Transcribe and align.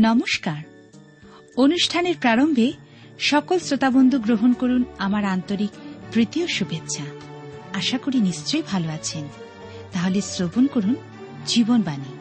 নমস্কার। 0.00 0.62
অনুষ্ঠানের 1.56 2.14
প্রারম্ভে 2.20 2.72
সকল 3.18 3.58
শ্রোতাবন্ধু 3.58 4.18
গ্রহণ 4.18 4.52
করুন 4.52 4.84
আমার 4.98 5.24
আন্তরিক 5.24 5.70
তৃতীয় 6.12 6.46
শুভেচ্ছা। 6.46 7.04
আশা 7.74 7.98
করি 7.98 8.20
নিশ্চয়ই 8.20 8.62
ভালো 8.62 8.88
আছেন। 8.88 9.28
তাহলে 9.92 10.20
শ্রবণ 10.20 10.66
করুন 10.66 10.94
জীবনবাণী। 11.46 12.18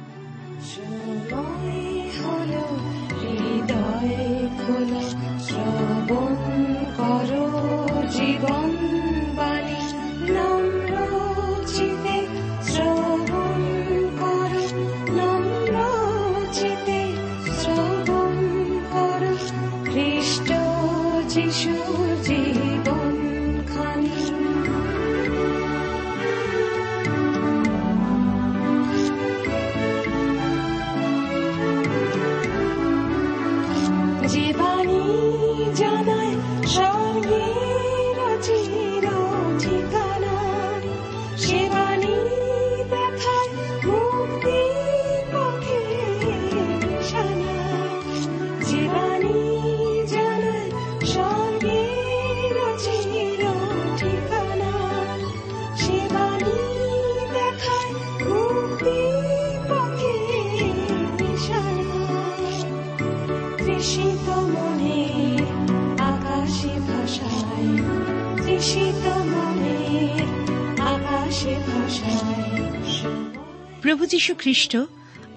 যীশু 74.28 74.42
খ্রিস্ট 74.42 74.78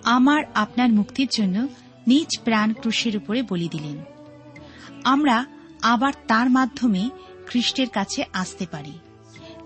আমার 0.05 0.44
আপনার 0.55 0.88
মুক্তির 0.92 1.28
জন্য 1.30 1.69
নিজ 2.06 2.38
প্রাণ 2.44 2.72
ক্রুশের 2.72 3.16
উপরে 3.16 3.42
বলি 3.42 3.69
দিলেন। 3.69 4.05
আমরা 5.05 5.47
আবার 5.82 6.12
তার 6.28 6.50
মাধ্যমে 6.50 7.10
খ্রিস্টের 7.47 7.88
কাছে 7.88 8.24
আসতে 8.32 8.66
পারি। 8.70 8.92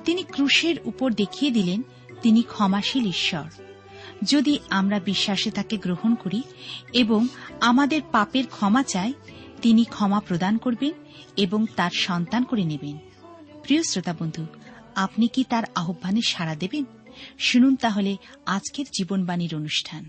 তিনি 0.05 0.23
ক্রুশের 0.23 0.77
উপর 0.85 1.13
দেখিয়ে 1.13 1.53
দিলেন, 1.53 1.83
তিনি 2.23 2.43
ক্ষমাশীল 2.43 3.07
ঈশ্বর। 3.07 3.63
যদি 4.23 4.59
আমরা 4.71 5.01
বিশ্বাসে 5.01 5.51
তাকে 5.51 5.77
গ্রহণ 5.77 6.15
করি 6.15 6.43
এবং 6.93 7.27
আমাদের 7.61 8.03
পাপের 8.13 8.47
ক্ষমা 8.47 8.83
চাই, 8.83 9.13
তিনি 9.63 9.85
ক্ষমা 9.85 10.21
প্রদান 10.21 10.57
করবেন 10.57 10.93
এবং 11.37 11.67
তার 11.77 11.91
সন্তান 11.99 12.45
করে 12.45 12.65
নেবেন। 12.65 12.99
প্রিয় 13.63 13.83
শ্রোতা 13.83 14.15
বন্ধু, 14.19 14.47
আপনি 14.95 15.29
কি 15.29 15.45
তার 15.45 15.65
আহ্বানে 15.75 16.21
সাড়া 16.29 16.55
দেবেন? 16.55 16.85
শুনুন 17.39 17.75
তাহলে 17.77 18.13
আজকের 18.47 18.87
জীবনবাণীর 18.99 19.53
অনুষ্ঠান। 19.55 20.03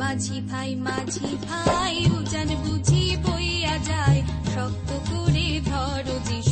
মাঝি 0.00 0.38
ভাই 0.50 0.70
মাঝি 0.86 1.30
ভাই, 1.48 1.96
উজান 2.16 2.50
বুঝি 2.64 3.04
বইয়া 3.22 3.76
যায়, 3.78 4.20
শক্ত 4.54 4.90
করে 5.10 5.48
ধরো 5.64 6.16
যিশু 6.28 6.51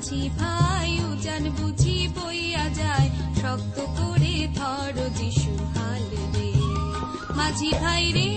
মাঝি 0.00 0.24
ভাই 0.40 0.90
উজান 1.10 1.44
বুঝি 1.56 1.96
বইয়া 2.16 2.64
যায়, 2.80 3.08
শক্ত 3.40 3.76
করে 3.98 4.36
ধর 4.58 4.96
যিশু 5.18 5.52
হাল 5.74 6.04
রে। 6.34 6.50
মাঝি 7.36 7.70
ভাই 7.82 8.04
রে 8.16 8.28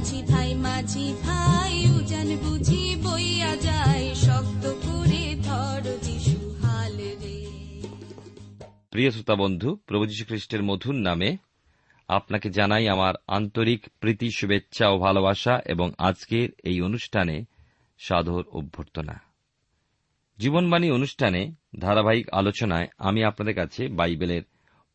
মাঝি 0.00 0.22
ভাই 0.22 0.54
মাঝি 0.54 1.14
ভাই, 1.22 1.86
উজান 1.90 2.36
বুঝি 2.36 2.96
বইয়া 3.04 3.56
যায়। 3.56 4.14
শক্ত 4.14 4.66
করে 4.66 5.34
ধর 5.34 5.80
যিশু, 6.02 6.50
হাল 6.62 6.96
রে। 6.96 7.46
প্রিয় 8.90 9.10
শ্রোতা 9.10 9.34
বন্ধু, 9.34 9.76
প্রভু 9.76 10.06
যীশু 10.06 10.24
খ্রিস্টের 10.24 10.62
মধুর 10.62 10.94
নামে 10.94 11.36
আপনাকে 12.08 12.50
জানাই 12.50 12.88
আমার 12.88 13.14
আন্তরিক 13.26 13.86
প্রীতি, 14.00 14.30
শুভেচ্ছা 14.30 14.88
ও 14.88 14.98
ভালোবাসা 14.98 15.60
এবং 15.66 15.92
আজকের 15.98 16.48
এই 16.64 16.80
অনুষ্ঠানে 16.80 17.44
সাদর 17.98 18.42
অভ্যর্থনা। 18.52 19.20
জীবনবাণী 20.38 20.90
অনুষ্ঠানে 20.90 21.54
ধারাবাহিক 21.78 22.30
আলোচনায় 22.30 22.88
আমি 22.98 23.24
আপনাদের 23.24 23.54
কাছে 23.54 23.88
বাইবেলের 23.88 24.42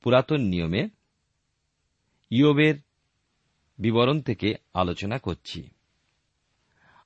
পুরাতন 0.04 0.42
নিয়মে 0.42 0.90
ইয়োবের 2.30 2.76
বিবরণ 3.78 4.18
থেকে 4.22 4.50
আলোচনা 4.74 5.18
করছি। 5.18 5.70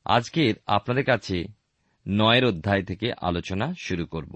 আজকের 0.06 0.54
আপনাদের 0.68 1.06
কাছে 1.06 1.38
নয়ের 2.06 2.46
অধ্যায় 2.46 2.84
থেকে 2.84 3.08
আলোচনা 3.22 3.74
শুরু 3.78 4.06
করব। 4.06 4.34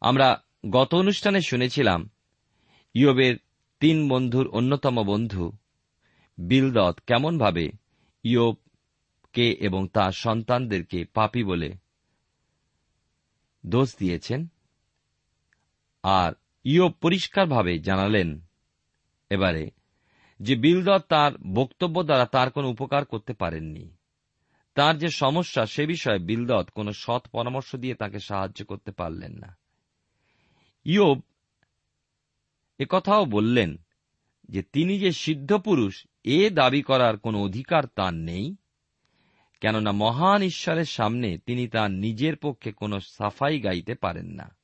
আমরা 0.00 0.28
গত 0.70 0.90
অনুষ্ঠানে 0.94 1.40
শুনেছিলাম, 1.40 2.00
ইয়বের 2.94 3.34
তিন 3.80 4.08
বন্ধুর 4.08 4.46
অন্যতম 4.48 4.96
বন্ধু 5.02 5.44
বিলদত 6.38 6.96
কেমনভাবে 7.06 7.66
ইয়োবকে 8.24 9.46
এবং 9.60 9.82
তার 9.88 10.12
সন্তানদেরকে 10.12 10.98
পাপি 11.04 11.42
বলে 11.44 11.70
দোষ 13.66 13.88
দিয়েছেন 13.98 14.40
আর 16.04 16.30
ইয়োব 16.64 16.92
পরিষ্কারভাবে 17.00 17.72
জানালেন, 17.78 18.28
এবারে 19.30 19.64
যে 20.40 20.56
বিলদত 20.56 21.04
তার 21.08 21.32
বক্তব্য 21.54 22.02
দ্বারা 22.02 22.26
তার 22.26 22.50
কোনো 22.50 22.68
উপকার 22.68 23.04
করতে 23.04 23.32
পারেননি। 23.32 23.96
তার 24.74 24.98
যে 24.98 25.08
সমস্যা, 25.08 25.66
সে 25.66 25.86
বিষয়ে 25.86 26.18
বিলদত 26.18 26.68
কোনো 26.74 26.92
সৎ 26.92 27.28
পরামর্শ 27.28 27.76
দিয়ে 27.76 27.94
তাকে 27.94 28.18
সাহায্য 28.18 28.64
করতে 28.64 28.90
পারলেন 28.90 29.32
না। 29.32 29.56
ইয়োব 30.84 31.20
কথাও 32.88 33.24
বললেন 33.24 33.76
যে, 34.48 34.62
তিনি 34.62 34.98
যে 34.98 35.12
সিদ্ধ 35.12 35.52
পুরুষ, 35.52 36.06
এ 36.24 36.50
দাবি 36.50 36.82
করার 36.82 37.18
কোনো 37.18 37.42
অধিকার 37.42 37.86
তার 37.86 38.14
নেই, 38.14 38.56
কেননা 39.60 39.92
মহান 39.92 40.42
ঈশ্বরের 40.42 40.84
সামনে 40.84 41.38
তিনি 41.38 41.68
তার 41.68 41.90
নিজের 41.90 42.36
পক্ষে 42.36 42.72
কোনো 42.72 43.00
সাফাই 43.00 43.60
গাইতে 43.60 43.94
পারেন 43.94 44.26
না। 44.26 44.56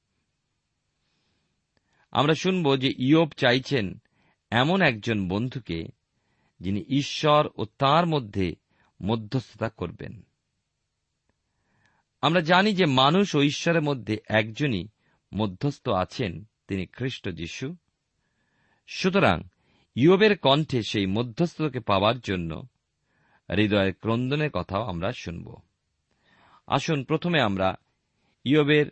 আমরা 2.11 2.35
শুনব 2.35 2.77
যে 2.77 2.95
ইয়োব 2.99 3.29
চাইছেন 3.37 4.03
এমন 4.51 4.83
একজন 4.83 5.29
বন্ধুকে 5.29 5.89
যিনি 6.61 6.85
ঈশ্বর 6.89 7.49
ও 7.57 7.65
তার 7.65 8.07
মধ্যে 8.07 8.57
মধ্যস্থতা 9.03 9.69
করবেন। 9.69 10.23
আমরা 12.21 12.41
জানি 12.41 12.75
যে 12.75 12.87
মানুষ 12.87 13.35
ও 13.35 13.43
ঈশ্বরের 13.43 13.83
মধ্যে 13.83 14.19
একজনই 14.29 14.89
মধ্যস্থ 15.35 15.89
আছেন, 15.89 16.45
তিনি 16.69 16.87
খ্রিস্ট 16.87 17.29
যিশু। 17.29 17.77
সুতরাং 18.87 19.43
ইয়োবের 19.95 20.39
কণ্ঠে 20.39 20.83
সেই 20.83 21.07
মধ্যস্থতাকে 21.07 21.81
পাওয়ার 21.81 22.21
জন্য 22.21 22.67
হৃদয়ের 23.57 23.95
ক্রন্দনের 23.95 24.51
কথাও 24.51 24.83
আমরা 24.83 25.13
শুনব। 25.13 25.57
আসুন 26.67 27.05
প্রথমে 27.05 27.41
আমরা 27.41 27.75
ইয়োবের 28.45 28.87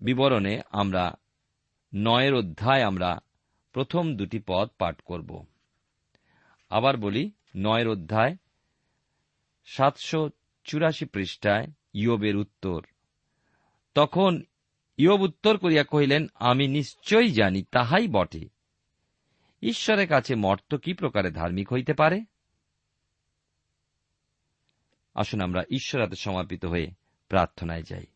বিবরণে 0.00 0.62
আমরা 0.70 1.14
নয়ের 1.94 2.34
অধ্যায় 2.34 2.82
আমরা 2.82 3.18
প্রথম 3.74 4.16
দুটি 4.16 4.42
পদ 4.46 4.68
পাঠ 4.78 5.00
করব। 5.00 5.46
আবার 6.70 6.96
বলি, 6.96 7.30
নয়ের 7.56 7.88
অধ্যায়, 7.88 8.36
সাতশো 9.64 10.30
চুরাশি 10.64 11.04
পৃষ্ঠায় 11.04 11.66
ইয়বের 11.92 12.36
উত্তর। 12.36 12.82
তখন 13.94 14.42
ইয়ব 14.96 15.20
উত্তর 15.20 15.58
করিয়া 15.58 15.84
কহিলেন, 15.84 16.26
আমি 16.34 16.68
নিশ্চয়ই 16.68 17.32
জানি, 17.32 17.62
তাহাই 17.62 18.08
বটে। 18.08 18.48
ঈশ্বরের 19.62 20.08
কাছে 20.08 20.34
মর্ত 20.34 20.76
কি 20.76 20.94
প্রকারে 20.94 21.30
ধার্মিক 21.30 21.72
হইতে 21.72 21.94
পারে? 21.94 22.24
আসুন 25.14 25.40
আমরা 25.40 25.62
ঈশ্বর 25.70 26.02
হাতে 26.02 26.16
সমর্পিত 26.16 26.64
হয়ে 26.64 26.90
প্রার্থনায় 27.28 27.82
যাই। 27.82 28.06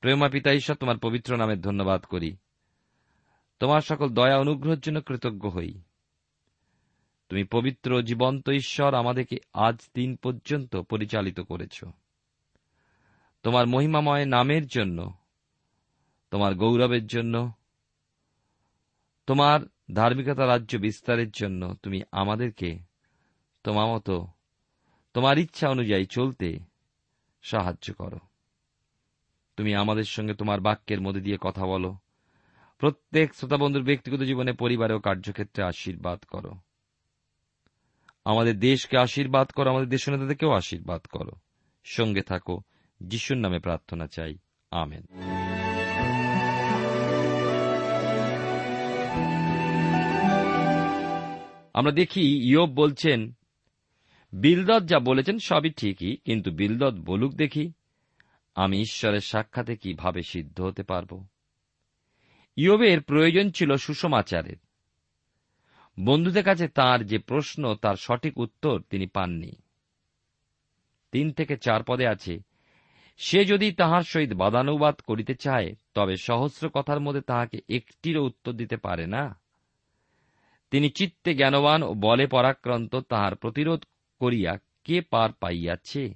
প্রেমা 0.00 0.28
পিতা 0.28 0.52
ঈশ্বর, 0.52 0.76
তোমার 0.76 0.98
পবিত্র 0.98 1.36
নামের 1.36 1.60
ধন্যবাদ 1.60 2.04
করি। 2.04 2.36
তোমার 3.60 3.80
সকল 3.80 4.08
দয়া 4.08 4.38
অনুগ্রহের 4.38 4.80
জন্য 4.80 5.00
কৃতজ্ঞ 5.00 5.48
হই। 5.48 5.80
তুমি 7.28 7.44
পবিত্র 7.44 8.02
জীবন্ত 8.02 8.50
ঈশ্বর 8.50 8.94
আমাদেরকে 8.94 9.36
আজ 9.52 9.88
দিন 9.94 10.16
পর্যন্ত 10.16 10.76
পরিচালিত 10.76 11.40
করেছ। 11.40 11.84
তোমার 13.42 13.66
মহিমাময় 13.66 14.24
নামের 14.24 14.66
জন্য, 14.66 15.12
তোমার 16.30 16.54
গৌরবের 16.54 17.06
জন্য, 17.06 17.52
তোমার 19.26 19.60
ধার্মিকতা 19.94 20.46
রাজ্য 20.46 20.76
বিস্তারের 20.76 21.30
জন্য 21.30 21.74
তুমি 21.82 22.02
আমাদেরকে 22.12 22.78
তোমার 23.64 23.86
মতো, 23.86 24.26
তোমার 25.14 25.38
ইচ্ছা 25.38 25.68
অনুযায়ী 25.68 26.06
চলতে 26.06 26.58
সাহায্য 27.42 27.94
করো। 27.94 28.18
তুমি 29.56 29.74
আমাদের 29.74 30.04
সঙ্গে 30.04 30.34
তোমার 30.34 30.60
বাক্যের 30.60 31.00
মধ্যে 31.00 31.20
দিয়ে 31.20 31.38
কথা 31.40 31.66
বলো। 31.66 31.96
প্রত্যেক 32.80 33.34
শ্রোতাবন্ধুর 33.34 33.82
ব্যক্তিগত 33.82 34.20
জীবনে, 34.20 34.52
পরিবারে 34.52 34.94
ও 34.94 34.98
কার্যক্ষেত্রে 34.98 35.64
আশীর্বাদ 35.64 36.22
করো। 36.22 36.50
আমাদের 38.24 38.58
দেশকে 38.58 38.98
আশীর্বাদ 38.98 39.48
করো, 39.48 39.70
আমাদের 39.70 39.88
দেশ 39.88 40.08
নেতাদেরকেও 40.08 40.52
আশীর্বাদ 40.52 41.00
করো। 41.06 41.30
সঙ্গে 41.84 42.20
থাকো, 42.20 42.60
যিশুর 43.00 43.36
নামে 43.36 43.58
প্রার্থনা 43.58 44.06
চাই। 44.06 44.38
আমেন। 44.70 45.06
আমরা 51.74 51.92
দেখি, 51.92 52.50
ইয়ব 52.50 52.70
বলছেন, 52.70 53.32
বিলদত 54.32 54.84
যা 54.84 54.98
বলেছেন 54.98 55.38
সবই 55.38 55.70
ঠিকই, 55.70 56.16
কিন্তু 56.16 56.50
বিলদত 56.50 56.94
বলুক 56.94 57.34
দেখি, 57.34 57.72
আমি 58.54 58.80
ঈশ্বরের 58.80 59.20
সাক্ষাতে 59.20 59.76
কীভাবে 59.76 60.22
সিদ্ধ 60.22 60.60
হতে 60.60 60.82
পারব? 60.82 61.26
ইয়বের 62.56 63.02
প্রয়োজন 63.02 63.50
ছিল 63.50 63.76
সুষমাচারের। 63.76 64.56
বন্ধুদের 66.00 66.44
কাছে 66.44 66.68
তার 66.68 67.06
যে 67.06 67.18
প্রশ্ন, 67.18 67.74
তার 67.74 67.96
সঠিক 67.96 68.38
উত্তর 68.38 68.80
তিনি 68.90 69.06
পাননি। 69.06 69.52
তিন 71.12 71.32
থেকে 71.32 71.56
চার 71.56 71.82
পদে 71.82 72.06
আছে, 72.06 72.38
সে 73.18 73.44
যদি 73.44 73.72
তাহার 73.72 74.02
সহিত 74.02 74.32
বাদানুবাদ 74.32 75.00
করিতে 75.00 75.34
চায়, 75.34 75.74
তবে 75.94 76.16
সহস্র 76.16 76.68
কথার 76.68 77.00
মধ্যে 77.00 77.20
তাহাকে 77.20 77.58
একটিরও 77.68 78.24
উত্তর 78.24 78.52
দিতে 78.52 78.76
পারে 78.76 79.06
না। 79.06 79.40
তিনি 80.70 80.90
চিত্তে 80.90 81.34
জ্ঞানবান 81.34 81.82
ও 81.82 81.94
বলে 81.94 82.26
পরাক্রান্ত 82.26 82.96
তাহার 82.96 83.36
প্রতিরোধ 83.36 83.84
করিয়া 84.18 84.58
কে 84.84 85.00
পার 85.00 85.32
পাইয়াছে? 85.32 86.14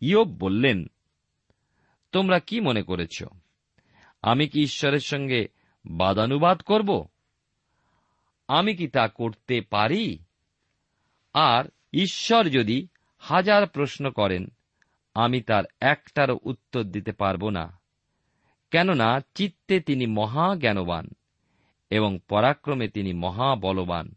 ইয়ব 0.00 0.28
বললেন, 0.28 0.86
তোমরা 2.12 2.40
কি 2.40 2.60
মনে 2.60 2.82
করেছ? 2.82 3.24
আমি 4.22 4.48
কি 4.48 4.62
ঈশ্বরের 4.62 5.00
সঙ্গে 5.00 5.48
বাদানুবাদ 5.86 6.60
করব? 6.60 7.08
আমি 8.48 8.76
কি 8.76 8.88
তা 8.88 9.08
করতে 9.08 9.60
পারি? 9.60 10.18
আর 11.34 11.64
ঈশ্বর 11.92 12.48
যদি 12.48 12.88
হাজার 13.18 13.66
প্রশ্ন 13.66 14.10
করেন, 14.10 14.46
আমি 15.14 15.40
তার 15.40 15.64
একটারও 15.80 16.38
উত্তর 16.42 16.84
দিতে 16.84 17.12
পারব 17.12 17.48
না। 17.48 17.78
কেননা 18.70 19.20
চিত্তে 19.34 19.80
তিনি 19.80 20.06
মহা 20.06 20.56
জ্ঞানবান 20.56 21.10
এবং 21.90 22.18
পরাক্রমে 22.28 22.88
তিনি 22.88 23.12
মহা 23.12 23.56
বলবান 23.56 24.14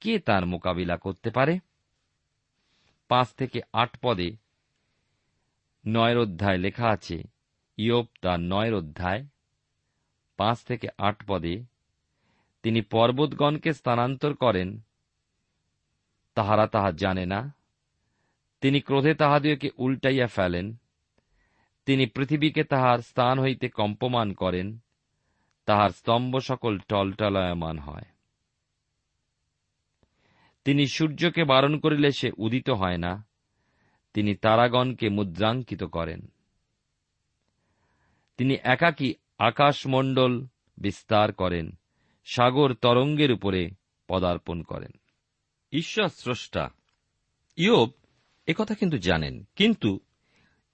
কে 0.00 0.18
তার 0.18 0.46
মোকাবিলা 0.46 0.96
করতে 0.96 1.30
পারে? 1.30 1.58
পাঁচ 3.08 3.28
থেকে 3.34 3.60
আট 3.72 3.98
পদে 4.02 4.36
নয়ের 5.86 6.18
অধ্যায় 6.18 6.56
লেখা 6.56 6.88
আছে 6.88 7.37
ইয়োব 7.78 8.06
তার 8.22 8.40
নয়ের 8.40 8.74
অধ্যায় 8.74 9.26
পাঁচ 10.36 10.64
থেকে 10.64 10.88
আট 10.98 11.24
পদে, 11.26 11.64
তিনি 12.62 12.80
পর্বতগণকে 12.80 13.72
স্থানান্তর 13.72 14.34
করেন। 14.34 14.80
তাহারা 16.34 16.66
তাহা 16.66 16.90
জানে 16.92 17.26
না। 17.26 17.54
তিনি 18.60 18.80
ক্রোধে 18.80 19.14
তাহাদিওকে 19.14 19.70
উল্টাইয়া 19.76 20.26
ফেলেন। 20.26 20.76
তিনি 21.86 22.06
পৃথিবীকে 22.06 22.64
তাহার 22.64 22.98
স্থান 22.98 23.40
হইতে 23.40 23.68
কম্পমান 23.68 24.32
করেন। 24.32 24.78
তাহার 25.66 25.90
স্তম্ভ 25.90 26.38
সকল 26.38 26.78
টলটলয়মান 26.78 27.78
হয়। 27.78 28.04
তিনি 30.64 30.86
সূর্যকে 30.86 31.44
বারণ 31.44 31.78
করিলে 31.78 32.12
সে 32.12 32.30
উদিত 32.36 32.70
হয় 32.70 32.98
না। 32.98 33.26
তিনি 34.14 34.34
তারাগণকে 34.34 35.08
মুদ্রাঙ্কিত 35.08 35.84
করেন। 35.84 36.32
তিনি 38.38 38.56
একাকী 38.62 39.14
আকাশমণ্ডল 39.38 40.46
বিস্তার 40.78 41.32
করেন, 41.32 41.78
সাগর 42.24 42.74
তরঙ্গের 42.74 43.32
উপরে 43.32 43.70
পদার্পণ 44.08 44.62
করেন। 44.62 44.90
ঈশ্বর 45.72 46.08
স্রষ্টা। 46.08 46.70
ইয়োব 47.56 47.90
একথা 48.46 48.74
কিন্তু 48.74 48.98
জানেন, 48.98 49.48
কিন্তু 49.56 50.00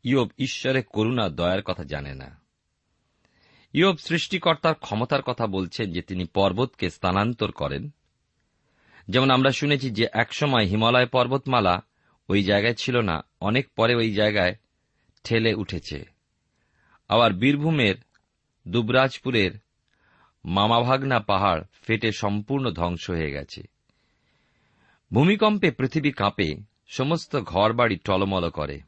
ইয়োব 0.03 0.31
ঈশ্বরের 0.39 0.85
করুণা, 0.85 1.29
দয়ার 1.29 1.63
কথা 1.63 1.85
জানে 1.85 2.15
না। 2.15 2.41
ইয়োব 3.73 3.97
সৃষ্টিকর্তার 3.97 4.75
ক্ষমতার 4.75 5.23
কথা 5.23 5.47
বলছেন 5.47 5.93
যে 5.93 6.03
তিনি 6.03 6.25
পর্বতকে 6.25 6.91
স্থানান্তর 6.91 7.53
করেন। 7.53 7.91
যেমন 9.09 9.31
আমরা 9.31 9.51
শুনেছি 9.51 9.91
যে 9.91 10.07
একসময় 10.13 10.65
হিমালয় 10.65 11.07
পর্বতমালা 11.07 11.83
ওই 12.29 12.43
জায়গায় 12.43 12.75
ছিল 12.75 13.01
না, 13.01 13.25
অনেক 13.41 13.69
পরে 13.77 13.95
ওই 13.95 14.13
জায়গায় 14.13 14.55
ঠেলে 15.25 15.55
উঠেছে। 15.55 16.14
আবার 17.15 17.33
বীরভূমের 17.33 17.95
দুবরাজপুরের 18.69 19.51
মামাভাগনা 20.45 21.21
পাহাড় 21.21 21.63
ফেটে 21.83 22.13
সম্পূর্ণ 22.13 22.71
ধ্বংস 22.71 23.11
হয়ে 23.11 23.31
গেছে। 23.31 23.63
ভূমিকম্পে 25.13 25.71
পৃথিবী 25.71 26.11
কাঁপে, 26.11 26.55
সমস্ত 26.87 27.37
ঘরবাড়ি 27.37 27.97
টলমল 27.97 28.51
করে। 28.51 28.81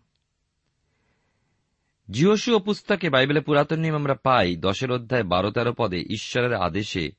জিহসু 2.10 2.58
পুস্তকে 2.58 3.10
বাইবেলে 3.10 3.40
পুরাতন 3.40 3.80
নিয়ম 3.80 3.94
আমরা 3.94 4.14
পাই, 4.14 4.56
দশের 4.56 4.92
অধ্যায় 4.92 5.22
বারো 5.22 5.50
তেরো 5.50 5.72
পদে 5.72 5.98
ঈশ্বরের 6.00 6.54
আদেশে 6.54 7.10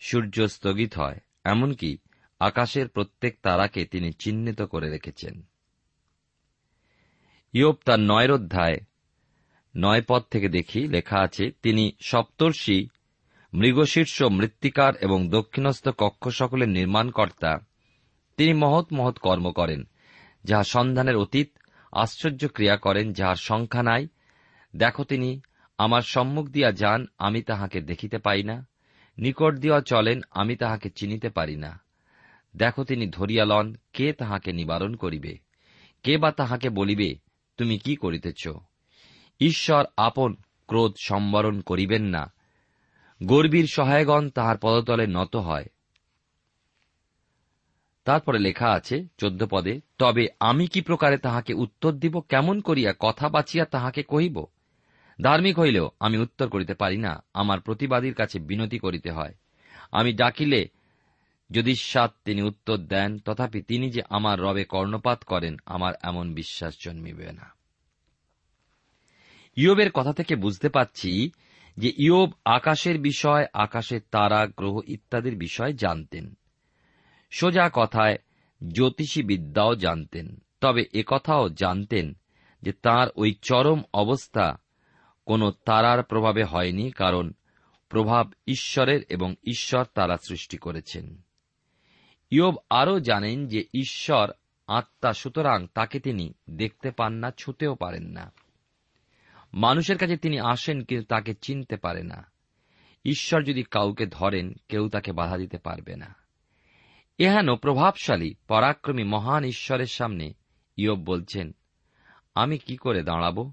সূর্য 0.00 0.48
স্থগিত 0.48 0.98
হয়, 0.98 1.20
এমনকি 1.44 1.98
আকাশের 2.40 2.88
প্রত্যেক 2.88 3.38
তারাকে 3.42 3.84
তিনি 3.84 4.12
চিহ্নিত 4.12 4.62
করে 4.62 4.90
রেখেছেন। 4.90 5.42
ইয়োপ 7.52 7.78
তার 7.84 8.00
নয়ের 8.00 8.32
অধ্যায় 8.32 8.76
নয় 9.78 10.02
পদ 10.08 10.22
থেকে 10.22 10.48
দেখি 10.48 10.88
লেখা 10.88 11.20
আছে, 11.20 11.50
তিনি 11.62 11.92
সপ্তর্ষি, 12.00 12.88
মৃগশীর্ষ, 13.54 14.22
মৃত্তিকার 14.22 14.96
এবং 14.96 15.28
দক্ষিণস্থ 15.28 15.88
কক্ষ 15.88 16.28
সকলের 16.28 16.68
নির্মাণকর্তা। 16.68 17.58
তিনি 18.36 18.52
মহৎ 18.52 18.92
মহৎ 18.92 19.18
কর্ম 19.18 19.50
করেন 19.50 19.84
যাহা 20.44 20.64
সন্ধানের 20.64 21.16
অতীত 21.16 21.50
আশ্চর্য 21.92 22.48
ক্রিয়া 22.48 22.76
করেন, 22.76 23.12
যাহার 23.12 23.36
সংখ্যা 23.36 23.82
নাই। 23.82 24.08
দেখো 24.76 25.04
তিনি, 25.04 25.40
আমার 25.78 26.02
সম্মুখ 26.02 26.48
দিয়া 26.48 26.72
যান, 26.72 27.06
আমি 27.18 27.42
তাহাকে 27.42 27.80
দেখিতে 27.80 28.18
পাই 28.18 28.42
না। 28.42 28.66
নিকট 29.18 29.54
দিয়া 29.54 29.80
চলেন, 29.80 30.20
আমি 30.30 30.56
তাহাকে 30.56 30.90
চিনিতে 30.90 31.28
পারি 31.28 31.56
না। 31.56 31.80
দেখো 32.56 32.84
তিনি 32.84 33.06
ধরিয়া 33.06 33.44
লন 33.44 33.76
কে 33.92 34.12
তাহাকে 34.12 34.52
নিবারণ 34.52 34.94
করিবে? 34.94 35.38
কে 36.02 36.18
বা 36.18 36.32
তাহাকে 36.32 36.70
বলিবে, 36.70 37.14
তুমি 37.56 37.78
কি 37.78 37.96
করিতেছ? 37.96 38.48
ঈশ্বর 39.40 39.84
আপন 39.96 40.36
ক্রোধ 40.66 40.94
সম্বরণ 40.98 41.60
করিবেন 41.60 42.04
না। 42.04 42.32
গর্বীর 43.22 43.66
সহায়গণ 43.66 44.30
তাহার 44.30 44.56
পদতলে 44.62 45.06
নত 45.06 45.36
হয়। 45.36 45.66
তারপরে 48.04 48.38
লেখা 48.38 48.70
আছে, 48.70 49.06
চোদ্দ 49.18 49.46
পদে, 49.50 49.80
তবে 49.98 50.28
আমি 50.40 50.66
কি 50.66 50.80
প্রকারে 50.80 51.18
তাহাকে 51.18 51.54
উত্তর 51.54 51.92
দিব? 51.92 52.20
কেমন 52.20 52.60
করিয়া 52.60 52.94
কথা 52.98 53.28
বাঁচিয়া 53.28 53.64
তাহাকে 53.64 54.02
কহিব? 54.02 54.46
ধার্মিক 55.22 55.58
হইলেও 55.58 55.90
আমি 56.00 56.18
উত্তর 56.18 56.48
করিতে 56.48 56.74
পারি 56.74 56.96
না। 56.96 57.24
আমার 57.34 57.60
প্রতিবাদীর 57.60 58.14
কাছে 58.14 58.38
বিনতি 58.38 58.78
করিতে 58.78 59.10
হয়। 59.10 59.34
আমি 59.92 60.12
ডাকিলে 60.12 60.68
যদি 61.50 61.74
সাত 61.74 62.14
তিনি 62.24 62.42
উত্তর 62.42 62.76
দেন, 62.76 63.18
তথাপি 63.18 63.62
তিনি 63.62 63.90
যে 63.90 64.02
আমার 64.10 64.40
রবে 64.40 64.64
কর্ণপাত 64.64 65.24
করেন, 65.24 65.56
আমার 65.66 65.94
এমন 66.02 66.34
বিশ্বাস 66.34 66.76
জন্মিবে 66.84 67.32
না। 67.32 67.57
ইয়োবের 69.58 69.90
কথা 69.90 70.12
থেকে 70.12 70.36
বুঝতে 70.36 70.68
পাচ্ছি 70.68 71.30
যে 71.78 71.92
ইয়োব 71.98 72.32
আকাশের 72.44 73.00
বিষয়, 73.00 73.46
আকাশের 73.52 74.00
তারা, 74.10 74.46
গ্রহ 74.46 74.80
ইত্যাদির 74.86 75.36
বিষয় 75.36 75.72
জানতেন। 75.72 76.34
সোজা 77.30 77.70
কথায় 77.72 78.18
জ্যোতিষী 78.72 79.22
বিদ্যাও 79.22 79.74
জানতেন। 79.74 80.36
তবে 80.60 80.84
একথাও 80.94 81.48
জানতেন 81.48 82.12
যে 82.62 82.72
তার 82.72 83.08
ওই 83.16 83.34
চরম 83.42 83.82
অবস্থা 83.94 84.58
কোন 85.26 85.50
তারার 85.50 86.02
প্রভাবে 86.02 86.44
হয়নি, 86.44 86.90
কারণ 86.90 87.32
প্রভাব 87.88 88.32
ঈশ্বরের 88.46 89.00
এবং 89.08 89.34
ঈশ্বর 89.44 89.84
তারা 89.94 90.16
সৃষ্টি 90.16 90.56
করেছেন। 90.56 91.22
ইয়ব 92.30 92.56
আরও 92.70 93.00
জানেন 93.00 93.46
যে 93.46 93.64
ঈশ্বর 93.74 94.30
আত্মা, 94.66 95.12
সুতরাং 95.12 95.66
তাকে 95.74 96.00
তিনি 96.00 96.34
দেখতে 96.50 96.90
পান 96.90 97.12
না, 97.12 97.30
ছুতেও 97.30 97.74
পারেন 97.74 98.04
না। 98.04 98.32
মানুষের 99.54 99.98
কাছে 99.98 100.16
তিনি 100.16 100.40
আসেন, 100.40 100.82
কিন্তু 100.84 101.06
তাকে 101.06 101.34
চিনতে 101.34 101.76
পারে 101.76 102.02
না। 102.02 102.30
ঈশ্বর 103.04 103.42
যদি 103.42 103.62
কাউকে 103.62 104.06
ধরেন, 104.06 104.54
কেউ 104.68 104.88
তাকে 104.88 105.12
বাধা 105.12 105.36
দিতে 105.36 105.58
পারবে 105.58 105.96
না। 105.96 106.14
এহেন 107.18 107.56
প্রভাবশালী, 107.56 108.34
পরাক্রমী, 108.48 109.04
মহান 109.04 109.44
ঈশ্বরের 109.44 109.86
সামনে 109.86 110.34
ইয়ব 110.76 110.98
বলছেন, 110.98 111.54
আমি 112.34 112.58
কি 112.58 112.76
করে 112.76 113.02
দাঁড়াব? 113.02 113.52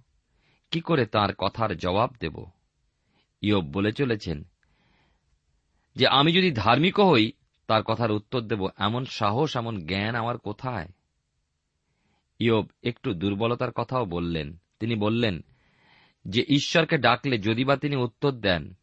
কি 0.72 0.82
করে 0.82 1.06
তার 1.06 1.36
কথার 1.36 1.78
জবাব 1.78 2.12
দেব? 2.20 2.46
ইয়ব 3.42 3.66
বলে 3.66 3.92
চলেছেন, 3.92 4.44
যে 5.96 6.08
আমি 6.08 6.34
যদি 6.34 6.52
ধার্মিক 6.52 7.00
হই, 7.00 7.32
তার 7.68 7.84
কথার 7.84 8.12
উত্তর 8.12 8.42
দেব, 8.42 8.68
এমন 8.78 9.06
সাহস, 9.06 9.58
এমন 9.58 9.86
জ্ঞান 9.86 10.16
আমার 10.16 10.38
কোথায়? 10.38 10.88
ইয়ব 12.40 12.68
একটু 12.84 13.14
দুর্বলতার 13.14 13.72
কথাও 13.72 14.06
বললেন। 14.06 14.58
তিনি 14.80 14.96
বললেন 14.96 15.42
যে 16.26 16.46
ঈশ্বরকে 16.48 16.98
ডাকলে 16.98 17.38
যদি 17.38 17.66
বা 17.66 17.78
তিনি 17.78 17.96
উত্তর 17.96 18.32
দেন, 18.32 18.74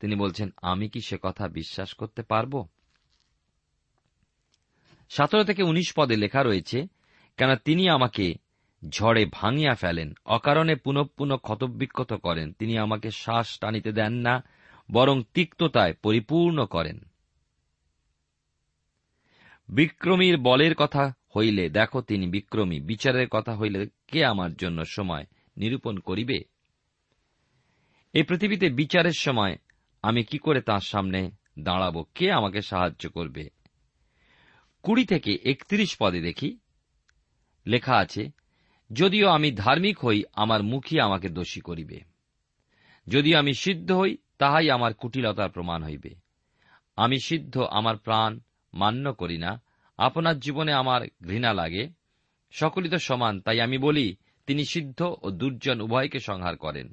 তিনি 0.00 0.14
বলছেন, 0.14 0.50
আমি 0.62 0.88
কি 0.88 1.00
সে 1.00 1.18
কথা 1.22 1.48
বিশ্বাস 1.48 1.94
করতে 1.94 2.22
পারব? 2.22 2.68
সতেরো 5.08 5.44
থেকে 5.44 5.62
উনিশ 5.62 5.92
পদে 5.96 6.16
লেখা 6.16 6.42
রয়েছে 6.42 6.86
কেন 7.36 7.56
তিনি 7.56 7.88
আমাকে 7.88 8.34
ঝড়ে 8.88 9.26
ভাঙিয়া 9.32 9.74
ফেলেন, 9.74 10.14
অকারণে 10.24 10.76
পুনঃ 10.76 11.04
পুনঃ 11.04 11.36
ক্ষতবিক্ষত 11.36 12.12
করেন। 12.12 12.52
তিনি 12.52 12.78
আমাকে 12.78 13.10
শ্বাস 13.10 13.58
টানিতে 13.58 13.92
দেন 13.92 14.12
না, 14.12 14.44
বরং 14.92 15.22
তিক্ততায় 15.34 15.94
পরিপূর্ণ 15.94 16.66
করেন। 16.66 17.00
বিক্রমীর 19.68 20.38
বলের 20.38 20.74
কথা 20.74 21.14
হইলে, 21.36 21.70
দেখো, 21.70 22.00
তিনি 22.00 22.26
বিক্রমী। 22.26 22.80
বিচারের 22.80 23.28
কথা 23.28 23.56
হইলে 23.56 23.86
কে 24.06 24.24
আমার 24.24 24.54
জন্য 24.54 24.84
সময় 24.84 25.26
নিরূপণ 25.56 25.98
করিবে? 25.98 26.51
এই 28.12 28.22
পৃথিবীতে 28.22 28.70
বিচারের 28.70 29.12
সময় 29.12 29.56
আমি 30.02 30.24
কি 30.24 30.38
করে 30.38 30.60
তার 30.60 30.80
সামনে 30.80 31.30
দাঁড়াব? 31.58 32.04
কে 32.14 32.32
আমাকে 32.32 32.62
সাহায্য 32.62 33.10
করবে? 33.10 33.48
কুড়ি 34.82 35.04
থেকে 35.04 35.38
একত্রিশ 35.44 35.96
পদে 36.00 36.20
দেখি। 36.20 36.58
লেখা 37.66 37.96
আছে, 37.96 38.30
যদিও 38.92 39.28
আমি 39.28 39.52
ধার্মিক 39.52 40.04
হই, 40.04 40.24
আমার 40.32 40.62
মুখই 40.62 41.00
আমাকে 41.00 41.28
দোষী 41.28 41.60
করিবে। 41.60 42.00
যদি 43.08 43.34
আমি 43.34 43.54
সিদ্ধ 43.54 43.92
হই, 43.92 44.16
তাহাই 44.38 44.70
আমার 44.70 44.94
কুটিলতার 44.94 45.50
প্রমাণ 45.50 45.84
হইবে। 45.84 46.10
আমি 46.96 47.18
সিদ্ধ, 47.20 47.58
আমার 47.58 47.96
প্রাণ 47.96 48.40
মান্য 48.74 49.14
করি 49.14 49.38
না। 49.38 49.62
আপনার 49.98 50.38
জীবনে 50.38 50.72
আমার 50.72 51.02
ঘৃণা 51.22 51.52
লাগে। 51.52 51.88
সকলই 52.50 52.88
তো 52.88 52.98
সমান, 52.98 53.40
তাই 53.40 53.60
আমি 53.60 53.78
বলি, 53.78 54.16
তিনি 54.46 54.64
সিদ্ধ 54.64 55.16
ও 55.22 55.30
দুর্জন 55.30 55.80
উভয়কে 55.80 56.20
সংহার 56.20 56.56
করেন। 56.56 56.92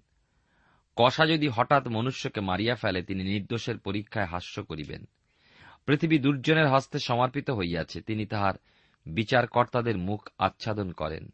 কষা 0.95 1.25
যদি 1.25 1.47
হঠাৎ 1.47 1.87
মনুষ্যকে 1.87 2.41
মারিয়া 2.41 2.75
ফেলে, 2.75 3.01
তিনি 3.01 3.23
নির্দোষের 3.23 3.77
পরীক্ষায় 3.77 4.25
হাস্য 4.25 4.63
করিবেন। 4.63 5.07
পৃথিবী 5.85 6.19
দুর্জনের 6.19 6.67
হস্তে 6.67 6.99
সমর্পিত 6.99 7.49
হইয়াছে, 7.49 8.01
তিনি 8.01 8.25
তাহার 8.25 8.53
বিচারকর্তাদের 9.05 9.97
মুখ 9.97 10.29
আচ্ছাদন 10.37 10.91
করেন। 10.91 11.29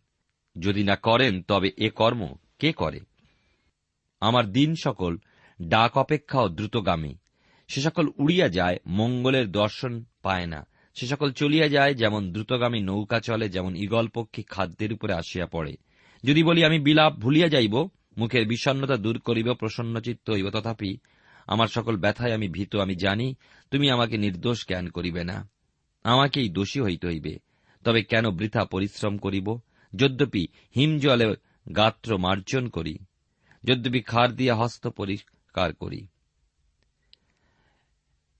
যদি 0.60 0.84
না 0.84 0.96
করেন, 0.96 1.42
তবে 1.42 1.72
এ 1.78 1.90
কর্ম 1.90 2.36
কে 2.60 2.72
করে? 2.72 3.00
আমার 4.20 4.52
দিন 4.52 4.76
সকল 4.76 5.18
ডাক 5.62 5.98
অপেক্ষাও 5.98 6.50
দ্রুতগামী। 6.50 7.16
সে 7.68 7.82
সকল 7.82 8.08
উড়িয়া 8.18 8.50
যায়, 8.50 8.78
মঙ্গলের 8.88 9.52
দর্শন 9.52 10.06
পায় 10.22 10.46
না। 10.46 10.68
সে 10.96 11.08
সকল 11.08 11.32
চলিয়া 11.32 11.68
যায়, 11.68 11.94
যেমন 11.94 12.32
দ্রুতগামী 12.32 12.82
নৌকা 12.82 13.20
চলে, 13.20 13.50
যেমন 13.50 13.76
ইগল 13.76 14.08
পক্ষী 14.08 14.44
খাদ্যের 14.44 14.94
উপরে 14.94 15.14
আসিয়া 15.14 15.46
পড়ে। 15.46 15.78
যদি 16.24 16.44
বলি 16.44 16.66
আমি 16.66 16.80
বিলাপ 16.80 17.14
ভুলিয়া 17.14 17.48
যাইব 17.48 17.90
মুখের 18.18 18.48
বিষণ্নতা 18.48 18.98
দূর 18.98 19.20
করিব, 19.20 19.54
প্রসন্নচিত্ত 19.54 20.30
হইব। 20.30 20.50
তথাপি 20.50 20.98
আমার 21.48 21.68
সকল 21.68 21.98
ব্যথায় 21.98 22.34
আমি 22.34 22.48
ভীত, 22.48 22.76
আমি 22.76 22.96
জানি 22.96 23.36
তুমি 23.72 23.90
আমাকে 23.90 24.18
নির্দোষ 24.18 24.68
জ্ঞান 24.68 24.90
করিবে 24.90 25.24
না। 25.24 25.50
আমাকেই 26.04 26.50
দোষী 26.50 26.82
হইতে 26.82 27.08
হইবে। 27.08 27.40
তবে 27.84 28.04
কেন 28.04 28.32
বৃথা 28.32 28.66
পরিশ্রম 28.66 29.18
করিব? 29.18 29.60
যদ্যপি 29.96 30.48
হিমজলে 30.76 31.34
গাত্র 31.76 32.18
মার্জন 32.18 32.68
করি, 32.68 32.98
যদ্যপি 33.64 34.02
খার 34.02 34.36
দিয়া 34.36 34.56
হস্ত 34.56 34.88
পরিষ্কার 34.88 35.74
করি। 35.74 36.08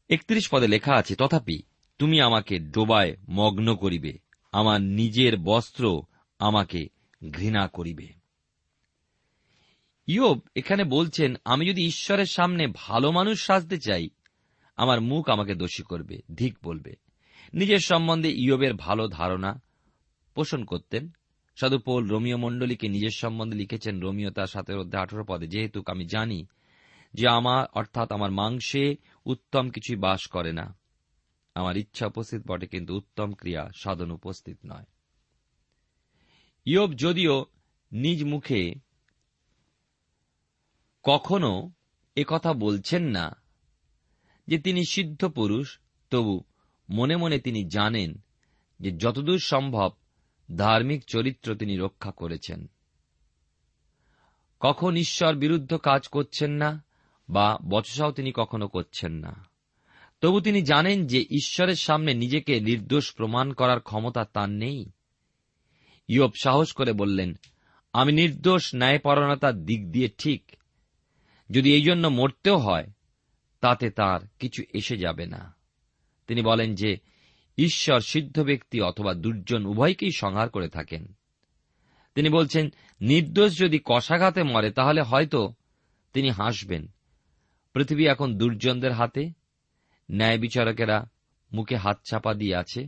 একত্রিশ 0.10 0.50
পদে 0.50 0.68
লেখা 0.68 0.96
আছে, 0.96 1.16
তথাপি 1.16 1.64
তুমি 2.00 2.22
আমাকে 2.22 2.60
ডোবায় 2.60 3.16
মগ্ন 3.30 3.76
করিবে, 3.76 4.20
আমার 4.52 4.82
নিজের 4.82 5.38
বস্ত্র 5.38 6.02
আমাকে 6.40 6.90
ঘৃণা 7.32 7.68
করিবে। 7.68 8.25
ইয়োব 10.08 10.40
এখানে 10.56 10.84
বলছেন, 10.84 11.36
আমি 11.46 11.70
যদি 11.70 11.86
ঈশ্বরের 11.86 12.26
সামনে 12.26 12.68
ভালো 12.76 13.12
মানুষ 13.12 13.46
সাজতে 13.46 13.78
চাই, 13.78 14.10
আমার 14.76 15.02
মুখ 15.02 15.30
আমাকে 15.30 15.56
দোষী 15.56 15.84
করবে, 15.84 16.22
ধিক 16.36 16.58
বলবে। 16.64 16.96
নিজের 17.54 17.80
সম্বন্ধে 17.80 18.30
ইয়োবের 18.30 18.74
ভালো 18.74 19.08
ধারণা 19.08 19.62
পোষণ 20.36 20.66
করতেন। 20.66 21.10
সাধু 21.56 21.80
পোল 21.80 22.08
রোমিও 22.08 22.38
মণ্ডলীকে 22.38 22.88
নিজের 22.88 23.14
সম্বন্ধে 23.16 23.58
লিখেছেন 23.58 24.02
রোমিও 24.02 24.30
তার 24.30 24.48
সাথে 24.48 24.74
অধ্যায় 24.74 25.04
আঠারো 25.04 25.26
পদে, 25.28 25.48
যেহেতু 25.48 25.84
আমি 25.88 26.06
জানি 26.06 26.48
যে 27.14 27.28
আমার, 27.28 27.66
অর্থাৎ 27.74 28.12
আমার 28.12 28.32
মাংসে 28.32 28.96
উত্তম 29.26 29.70
কিছুই 29.70 29.96
বাস 29.96 30.28
করে 30.28 30.54
না, 30.54 30.78
আমার 31.56 31.78
ইচ্ছা 31.78 32.08
উপস্থিত 32.08 32.42
বটে, 32.48 32.68
কিন্তু 32.68 32.96
উত্তম 32.96 33.34
ক্রিয়া 33.34 33.70
সাধন 33.76 34.12
উপস্থিত 34.12 34.58
নয়। 34.66 34.86
ইয়োব 36.66 36.94
যদিও 36.94 37.46
নিজ 37.92 38.24
মুখে 38.24 38.85
কখনো 41.06 41.72
কথা 42.28 42.54
বলছেন 42.54 43.04
না 43.04 43.36
যে 44.48 44.60
তিনি 44.60 44.86
সিদ্ধ 44.86 45.26
পুরুষ, 45.26 45.80
তবু 46.10 46.44
মনে 46.90 47.16
মনে 47.16 47.40
তিনি 47.40 47.64
জানেন 47.64 48.24
যে 48.80 48.92
যতদূর 48.92 49.40
সম্ভব 49.40 49.92
ধার্মিক 50.56 51.04
চরিত্র 51.08 51.56
তিনি 51.56 51.78
রক্ষা 51.78 52.12
করেছেন। 52.12 52.68
কখন 54.60 54.96
ঈশ্বর 54.96 55.36
বিরুদ্ধ 55.36 55.74
কাজ 55.74 56.08
করছেন 56.08 56.52
না 56.52 56.84
বা 57.30 57.58
বচসাও 57.70 58.12
তিনি 58.12 58.32
কখনো 58.36 58.68
করছেন 58.68 59.14
না। 59.14 59.50
তবু 60.22 60.42
তিনি 60.42 60.62
জানেন 60.62 61.08
যে 61.08 61.22
ঈশ্বরের 61.22 61.76
সামনে 61.76 62.14
নিজেকে 62.14 62.60
নির্দোষ 62.60 63.14
প্রমাণ 63.14 63.54
করার 63.54 63.80
ক্ষমতা 63.80 64.26
তার 64.26 64.50
নেই। 64.50 64.90
ইয়ব 66.08 66.32
সাহস 66.42 66.74
করে 66.74 66.94
বললেন, 66.94 67.34
আমি 67.94 68.12
নির্দোষ 68.12 68.76
ন্যায়পরণতার 68.76 69.66
দিক 69.66 69.92
দিয়ে 69.92 70.10
ঠিক। 70.18 70.52
যদি 71.52 71.74
এই 71.74 71.82
জন্য 71.82 72.08
মরতেও 72.08 72.58
হয়, 72.58 72.88
তাতে 73.62 73.90
তার 73.90 74.20
কিছু 74.40 74.64
এসে 74.74 74.98
যাবে 74.98 75.26
না। 75.26 75.56
তিনি 76.28 76.42
বলেন 76.42 76.76
যে, 76.76 76.98
ঈশ্বর 77.58 78.00
সিদ্ধ 78.00 78.40
ব্যক্তি 78.40 78.82
অথবা 78.82 79.14
দুর্জন 79.14 79.66
উভয়কেই 79.66 80.12
সংহার 80.18 80.50
করে 80.50 80.70
থাকেন। 80.70 81.14
তিনি 82.16 82.30
বলছেন, 82.30 82.70
নির্দোষ 83.02 83.60
যদি 83.60 83.80
কষাঘাতে 83.86 84.44
মরে, 84.44 84.72
তাহলে 84.72 85.02
হয়তো 85.02 85.54
তিনি 86.14 86.30
হাসবেন। 86.30 86.88
পৃথিবী 87.74 88.08
এখন 88.08 88.38
দুর্জনদের 88.38 88.92
হাতে, 88.92 89.30
ন্যায় 90.12 90.38
বিচারকেরা 90.38 91.10
মুখে 91.54 91.76
হাত 91.76 92.00
চাপা 92.04 92.34
দিয়ে 92.34 92.56
আছে। 92.56 92.88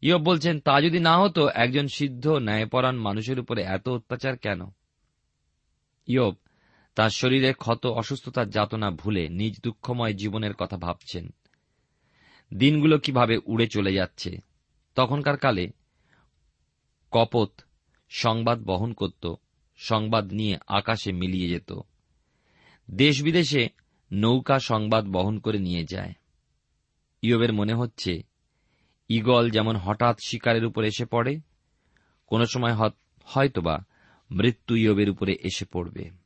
ইয়ব 0.00 0.22
বলছেন, 0.22 0.60
তা 0.60 0.80
যদি 0.80 0.98
না 0.98 1.18
হতো, 1.18 1.48
একজন 1.48 1.86
সিদ্ধ 1.86 2.26
ন্যায়পরাণ 2.28 2.96
মানুষের 2.96 3.40
উপরে 3.40 3.62
এত 3.62 3.88
অত্যাচার 3.88 4.36
কেন? 4.36 4.60
ইয়ব 6.06 6.34
তার 6.94 7.10
শরীরে 7.10 7.52
ক্ষত 7.52 7.86
অসুস্থতার 7.86 8.50
যাতনা 8.50 8.90
ভুলে 8.90 9.28
নিজ 9.28 9.60
দুঃখময় 9.62 10.14
জীবনের 10.14 10.54
কথা 10.54 10.76
ভাবছেন। 10.76 11.28
দিনগুলো 12.54 12.98
কীভাবে 12.98 13.38
উড়ে 13.46 13.66
চলে 13.66 13.92
যাচ্ছে? 13.92 14.38
তখনকার 14.94 15.36
কালে 15.36 15.68
কপত 17.10 17.60
সংবাদ 18.08 18.62
বহন 18.62 18.92
করত, 18.92 19.34
সংবাদ 19.76 20.32
নিয়ে 20.32 20.58
আকাশে 20.66 21.12
মিলিয়ে 21.12 21.48
যেত। 21.48 21.72
দেশ 22.90 23.22
বিদেশে 23.22 23.68
নৌকা 24.12 24.58
সংবাদ 24.58 25.04
বহন 25.04 25.38
করে 25.38 25.58
নিয়ে 25.58 25.84
যায়। 25.84 26.12
ইয়বের 27.22 27.52
মনে 27.52 27.74
হচ্ছে, 27.74 28.22
ইগল 29.08 29.50
যেমন 29.50 29.76
হঠাৎ 29.76 30.16
শিকারের 30.20 30.64
উপর 30.64 30.84
এসে 30.84 31.04
পড়ে, 31.04 31.40
কোন 32.26 32.44
সময় 32.44 32.90
হয়তোবা 33.24 33.84
মৃত্যু 34.30 34.76
ইয়বের 34.76 35.10
উপরে 35.10 35.36
এসে 35.44 35.64
পড়বে। 35.64 36.23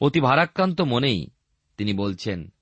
অতি 0.00 0.20
ভারাক্রান্ত 0.20 0.80
মনেই 0.80 1.30
তিনি 1.76 1.92
বলছেন, 1.92 2.52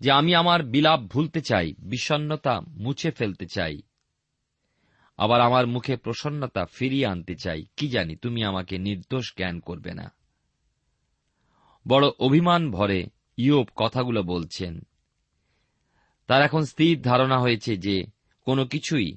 যে 0.00 0.10
আমি 0.10 0.34
আমার 0.34 0.62
বিলাপ 0.62 1.00
ভুলতে 1.00 1.40
চাই, 1.40 1.74
বিষণ্নতা 1.78 2.60
মুছে 2.68 3.10
ফেলতে 3.10 3.46
চাই, 3.46 3.82
আবার 5.16 5.40
আমার 5.40 5.66
মুখে 5.66 5.96
প্রসন্নতা 5.96 6.64
ফিরিয়ে 6.64 7.06
আনতে 7.06 7.34
চাই, 7.34 7.66
কি 7.76 7.88
জানি, 7.88 8.16
তুমি 8.16 8.44
আমাকে 8.44 8.78
নির্দোষ 8.78 9.34
জ্ঞান 9.36 9.60
করবে 9.60 9.94
না। 9.94 10.12
বড় 11.88 12.06
অভিমান 12.18 12.70
ভরে 12.70 13.06
ইয়োব 13.36 13.66
কথাগুলো 13.76 14.22
বলছেন, 14.22 14.80
তার 16.26 16.42
এখন 16.42 16.64
স্থির 16.64 17.02
ধারণা 17.02 17.38
হয়েছে 17.38 17.76
যে 17.76 18.04
কোনো 18.40 18.66
কিছুই 18.66 19.16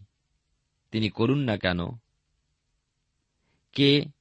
তিনি 0.92 1.10
করুন 1.10 1.40
না 1.40 1.58
কেন। 1.58 1.80
কে 3.72 4.15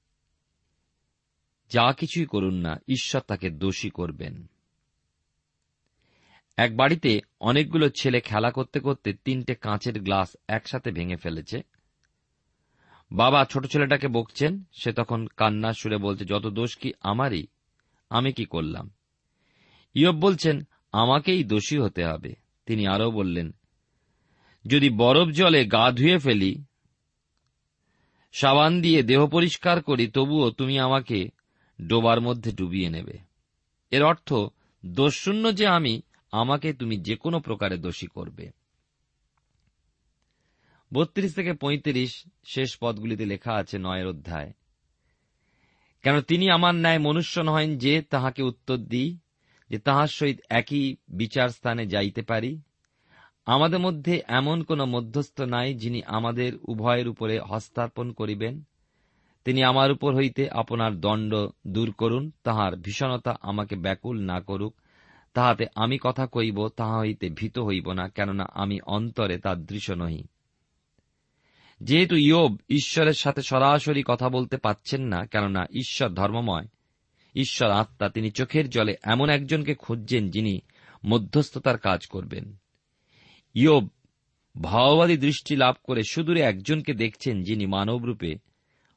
যা 1.74 1.92
কিছুই 1.92 2.26
করুন 2.26 2.54
না, 2.54 2.76
ঈশ্বর 2.88 3.20
তাকে 3.20 3.50
দোষী 3.50 3.90
করবেন। 3.90 4.46
এক 6.56 6.76
বাড়িতে 6.76 7.20
অনেকগুলো 7.40 7.88
ছেলে 7.88 8.20
খেলা 8.20 8.50
করতে 8.50 8.80
করতে 8.80 9.12
তিনটে 9.12 9.54
কাঁচের 9.54 10.02
গ্লাস 10.02 10.36
একসাথে 10.48 10.90
ভেঙে 10.90 11.16
ফেলেছে। 11.16 11.62
বাবা 13.12 13.44
ছোট 13.44 13.66
ছেলেটাকে 13.66 14.08
বকছেন, 14.08 14.62
সে 14.72 14.92
তখন 14.92 15.26
কান্না 15.26 15.72
সুরে 15.72 15.96
বলছে, 15.96 16.24
যত 16.24 16.46
দোষ 16.46 16.76
কি 16.76 16.92
আমারই, 17.00 17.46
আমি 18.10 18.32
কি 18.32 18.44
করলাম? 18.44 18.90
ইয়ব 19.94 20.14
বলছেন, 20.14 20.68
আমাকেই 20.92 21.44
দোষী 21.44 21.78
হতে 21.78 22.04
হবে। 22.04 22.34
তিনি 22.66 22.86
আরও 22.86 23.10
বললেন, 23.10 23.54
যদি 24.66 24.90
বরফ 24.90 25.28
জলে 25.28 25.66
গা 25.66 25.92
ধুয়ে 25.92 26.18
ফেলি, 26.18 26.64
সাবান 28.32 28.80
দিয়ে 28.80 29.02
দেহ 29.02 29.26
পরিষ্কার 29.26 29.82
করি, 29.82 30.06
তবুও 30.06 30.50
তুমি 30.50 30.78
আমাকে 30.78 31.30
ডোবার 31.82 32.20
মধ্যে 32.20 32.52
ডুবিয়ে 32.52 32.90
নেবে। 32.90 33.18
এর 33.90 34.02
অর্থ, 34.02 34.34
দোষশূন্য 34.86 35.54
যে 35.54 35.66
আমি, 35.66 36.02
আমাকে 36.32 36.72
তুমি 36.72 36.96
যে 36.96 37.16
কোনো 37.16 37.40
প্রকারে 37.40 37.76
দোষী 37.76 38.06
করবে। 38.06 38.50
বত্রিশ 40.92 41.34
থেকে 41.34 41.52
পঁয়ত্রিশ 41.52 42.24
শেষ 42.44 42.78
পদগুলিতে 42.80 43.26
লেখা 43.26 43.52
আছে 43.52 43.78
নয়ের 43.78 44.06
অধ্যায়। 44.06 44.52
কেন 46.02 46.20
তিনি 46.20 46.50
আমার 46.50 46.74
ন্যায় 46.74 46.98
মনুষ্য 46.98 47.40
নহেন 47.40 47.78
যে 47.78 48.02
তাহাকে 48.02 48.42
উত্তর 48.42 48.76
দিই, 48.76 49.18
যে 49.70 49.78
তাহার 49.78 50.08
সহিত 50.08 50.38
একই 50.48 50.96
বিচার 51.08 51.48
স্থানে 51.48 51.86
যাইতে 51.86 52.22
পারি? 52.22 52.60
আমাদের 53.46 53.78
মধ্যে 53.78 54.22
এমন 54.28 54.62
কোন 54.62 54.84
মধ্যস্থ 54.84 55.40
নাই 55.40 55.74
যিনি 55.74 56.02
আমাদের 56.06 56.52
উভয়ের 56.62 57.08
উপরে 57.08 57.40
হস্তার্পণ 57.40 58.12
করিবেন 58.12 58.62
তিনি 59.44 59.62
আমার 59.62 59.92
উপর 59.92 60.14
হইতে 60.14 60.50
আপনার 60.50 61.00
দণ্ড 61.00 61.48
দূর 61.66 61.92
করুন, 61.92 62.32
তাহার 62.44 62.76
ভীষণতা 62.76 63.36
আমাকে 63.40 63.76
ব্যাকুল 63.76 64.20
না 64.20 64.40
করুক। 64.40 64.74
তাহাতে 65.34 65.64
আমি 65.74 65.98
কথা 66.02 66.26
কইব, 66.26 66.68
তাহা 66.68 66.98
হইতে 66.98 67.28
ভীত 67.28 67.58
হইব 67.58 67.92
না, 67.92 68.08
কেননা 68.08 68.46
আমি 68.54 68.80
অন্তরে 68.86 69.38
তার 69.38 69.64
দৃশ্য 69.64 69.92
নহি। 69.92 70.24
যেহেতু 71.80 72.16
ইয়োব 72.16 72.58
ঈশ্বরের 72.68 73.12
সাথে 73.12 73.42
সরাসরি 73.42 74.02
কথা 74.06 74.28
বলতে 74.28 74.56
পাচ্ছেন 74.56 75.02
না, 75.02 75.26
কেননা 75.26 75.66
ঈশ্বর 75.70 76.08
ধর্মময়, 76.08 76.66
ঈশ্বর 77.34 77.70
আত্মা, 77.70 78.08
তিনি 78.08 78.30
চোখের 78.30 78.70
জলে 78.70 78.94
এমন 79.02 79.30
একজনকে 79.30 79.74
খুঁজছেন 79.74 80.30
যিনি 80.30 80.60
মধ্যস্থতার 81.06 81.78
কাজ 81.78 82.06
করবেন। 82.06 82.56
ইয়োব 83.54 83.88
ভাওবাদী 84.60 85.16
দৃষ্টি 85.16 85.56
লাভ 85.56 85.74
করে 85.84 86.02
সুদূরে 86.02 86.40
একজনকে 86.40 86.94
দেখছেন 86.94 87.42
যিনি 87.42 87.66
মানবরূপে 87.66 88.53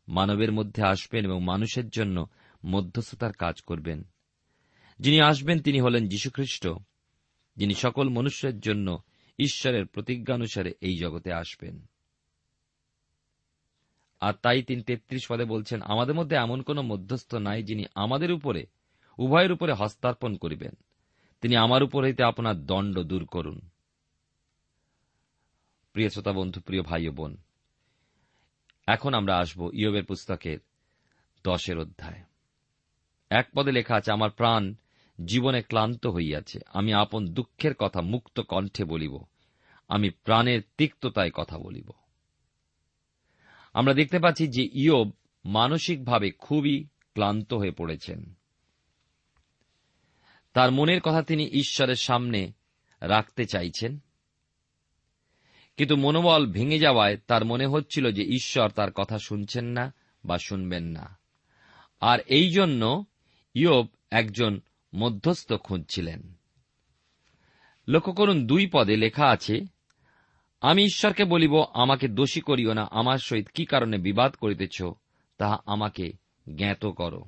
মানবের 0.08 0.52
মধ্যে 0.52 0.84
আসবেন 0.84 1.26
এবং 1.26 1.44
মানুষের 1.44 1.90
জন্য 1.90 2.28
মধ্যস্থতার 2.66 3.34
কাজ 3.34 3.62
করবেন। 3.62 4.04
যিনি 5.00 5.22
আসবেন, 5.22 5.60
তিনি 5.60 5.80
হলেন 5.80 6.08
যীশুখ্রিস্ট। 6.08 6.68
যিনি 7.56 7.74
সকল 7.74 8.10
মনুষ্যের 8.10 8.60
জন্য 8.60 9.04
ঈশ্বরের 9.40 9.86
প্রতিজ্ঞানুসারে 9.86 10.74
এই 10.82 10.98
জগতে 10.98 11.34
আসবেন। 11.34 11.86
আর 14.20 14.34
তাই 14.34 14.64
তিনি 14.64 14.84
তেত্রিশ 14.84 15.28
পদে 15.30 15.46
বলছেন, 15.46 15.82
আমাদের 15.82 16.16
মধ্যে 16.16 16.36
এমন 16.36 16.62
কোন 16.62 16.82
মধ্যস্থ 16.82 17.36
নাই 17.36 17.64
যিনি 17.64 17.86
আমাদের 17.96 18.32
উপরে, 18.32 18.66
উভয়ের 19.18 19.52
উপরে 19.52 19.74
হস্তার্পণ 19.74 20.36
করিবেন। 20.36 20.74
তিনি 21.42 21.56
আমার 21.56 21.84
উপর 21.84 22.04
হইতে 22.04 22.24
আপনার 22.24 22.66
দণ্ড 22.66 23.00
দূর 23.00 23.26
করুন। 23.26 23.70
প্রিয় 25.94 26.10
শ্রোতা 26.10 26.32
বন্ধু, 26.32 26.62
প্রিয় 26.62 26.84
ভাই 26.84 27.10
বোন 27.10 27.38
এখন 28.88 29.14
আমরা 29.14 29.38
আসব 29.38 29.70
ইয়বের 29.74 30.06
পুস্তকের 30.06 30.60
দশের 31.44 31.80
অধ্যায়। 31.80 32.24
এক 33.30 33.48
পদে 33.56 33.72
লেখা 33.72 33.96
আছে, 33.96 34.12
আমার 34.12 34.30
প্রাণ 34.30 34.74
জীবনে 35.26 35.62
ক্লান্ত 35.62 36.08
হইয়াছে, 36.08 36.60
আমি 36.68 36.94
আপন 36.94 37.28
দুঃখের 37.28 37.74
কথা 37.74 38.02
মুক্ত 38.02 38.40
কণ্ঠে 38.40 38.84
বলিব, 38.84 39.24
আমি 39.88 40.10
প্রাণের 40.10 40.62
তিক্ততায় 40.78 41.32
কথা 41.32 41.58
বলিব। 41.58 41.92
আমরা 43.74 43.94
দেখতে 43.94 44.20
পাচ্ছি 44.20 44.48
যে 44.48 44.70
ইয়ব 44.74 45.12
মানসিকভাবে 45.46 46.32
খুবই 46.32 46.88
ক্লান্ত 47.14 47.54
হয়ে 47.54 47.72
পড়েছেন। 47.72 48.34
তার 50.54 50.72
মনের 50.72 51.02
কথা 51.02 51.22
তিনি 51.22 51.50
ঈশ্বরের 51.52 51.96
সামনে 51.96 52.52
রাখতে 53.02 53.46
চাইছেন। 53.46 54.00
কিন্তু 55.78 55.96
মনোবল 55.96 56.52
ভেঙে 56.52 56.80
যাওয়ায় 56.80 57.18
তার 57.18 57.46
মনে 57.46 57.66
হচ্ছিল 57.66 58.12
যে 58.12 58.24
ঈশ্বর 58.24 58.70
তার 58.70 58.92
কথা 58.92 59.20
শুনছেন 59.20 59.66
না 59.66 59.94
বা 60.26 60.38
শুনবেন 60.38 60.84
না। 60.84 61.18
আর 62.00 62.20
এই 62.20 62.52
জন্য 62.52 63.06
ইয়ব 63.54 63.88
একজন 64.12 64.62
মধ্যস্থ 64.96 65.54
খুঁজছিলেন। 65.54 66.34
লক্ষ্য 67.88 68.14
করুন, 68.14 68.48
দুই 68.48 68.70
পদে 68.74 68.98
লেখা 68.98 69.28
আছে, 69.28 69.62
আমি 70.62 70.84
ঈশ্বরকে 70.84 71.26
বলিব, 71.26 71.64
আমাকে 71.74 72.08
দোষী 72.08 72.42
করিও 72.42 72.74
না, 72.74 72.88
আমার 72.92 73.18
সহিত 73.18 73.48
কি 73.54 73.66
কারণে 73.66 73.98
বিবাদ 73.98 74.36
করিতেছ, 74.36 74.82
তাহা 75.38 75.58
আমাকে 75.66 76.12
জ্ঞাত 76.56 76.86
করো। 76.86 77.26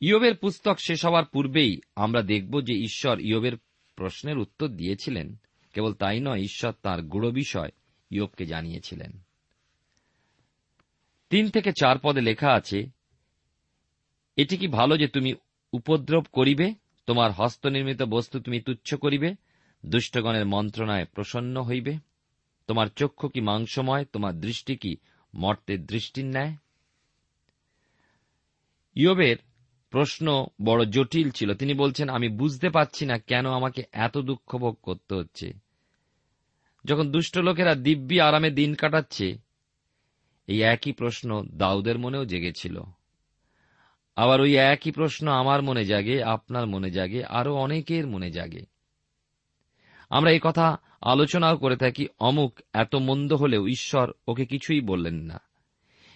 ইয়বের 0.00 0.36
পুস্তক 0.36 0.76
শেষ 0.80 1.06
হওয়ার 1.06 1.24
পূর্বেই 1.24 1.80
আমরা 1.96 2.22
দেখব 2.22 2.60
যে 2.60 2.74
ঈশ্বর 2.74 3.20
ইয়বের 3.20 3.56
প্রশ্নের 3.96 4.38
উত্তর 4.38 4.68
দিয়েছিলেন। 4.68 5.36
কেবল 5.72 5.94
তাই 5.94 6.20
নয়, 6.20 6.38
ঈশ্বর 6.38 6.72
তার 6.82 7.02
গুড় 7.02 7.30
বিষয় 7.30 7.70
ইয়বকে 8.10 8.46
জানিয়েছিলেন। 8.46 9.12
তিন 11.30 11.50
থেকে 11.50 11.72
চার 11.72 11.96
পদে 11.98 12.20
লেখা 12.20 12.52
আছে, 12.52 12.86
এটি 14.36 14.56
কি 14.56 14.68
ভালো 14.68 14.98
যে 14.98 15.08
তুমি 15.08 15.34
উপদ্রব 15.72 16.24
করিবে? 16.32 16.74
তোমার 17.06 17.32
হস্তনির্মিত 17.32 18.02
বস্তু 18.02 18.40
তুমি 18.40 18.60
তুচ্ছ 18.60 18.94
করিবে? 18.94 19.34
দুষ্টগণের 19.86 20.46
মন্ত্রণায় 20.46 21.04
প্রসন্ন 21.04 21.62
হইবে? 21.62 21.96
তোমার 22.66 22.86
চক্ষু 22.86 23.28
কি 23.28 23.40
মাংসময়? 23.40 24.04
তোমার 24.04 24.40
দৃষ্টি 24.40 24.76
কি 24.76 24.96
মর্তের 25.34 25.86
দৃষ্টির 25.86 26.24
ন্যায়? 26.24 26.56
ইয়বের 28.94 29.36
প্রশ্ন 29.92 30.46
বড় 30.64 30.84
জটিল 30.84 31.30
ছিল। 31.30 31.54
তিনি 31.54 31.74
বলছেন, 31.74 32.08
আমি 32.08 32.28
বুঝতে 32.28 32.70
পারছি 32.70 33.06
না 33.06 33.18
কেন 33.18 33.46
আমাকে 33.46 33.82
এত 33.92 34.18
দুঃখ 34.18 34.56
ভোগ 34.56 34.78
করতে 34.82 35.14
হচ্ছে। 35.14 35.52
যখন 36.84 37.10
দুষ্ট 37.10 37.38
লোকেরা 37.38 37.74
দিব্যি 37.74 38.20
আরামে 38.20 38.50
দিন 38.50 38.74
কাটাচ্ছে, 38.74 39.38
এই 40.46 40.62
একই 40.62 40.92
প্রশ্ন 40.92 41.42
দাউদের 41.54 41.98
মনেও 41.98 42.24
জেগেছিল। 42.24 42.80
আবার 44.16 44.40
ওই 44.40 44.56
একই 44.56 44.90
প্রশ্ন 44.90 45.28
আমার 45.28 45.62
মনে 45.62 45.84
জাগে, 45.84 46.22
আপনার 46.22 46.66
মনে 46.66 46.90
জাগে 46.90 47.24
আরও 47.24 47.54
অনেকের 47.54 48.06
মনে 48.06 48.30
জাগে। 48.30 48.66
আমরা 50.10 50.30
এই 50.30 50.40
কথা 50.42 50.76
আলোচনাও 51.00 51.56
করে 51.56 51.76
থাকি, 51.76 52.06
অমুক 52.18 52.60
এত 52.72 52.94
মন্দ 52.94 53.32
হলেও 53.32 53.68
ঈশ্বর 53.68 54.12
ওকে 54.28 54.46
কিছুই 54.46 54.80
বললেন 54.80 55.14
না। 55.14 55.40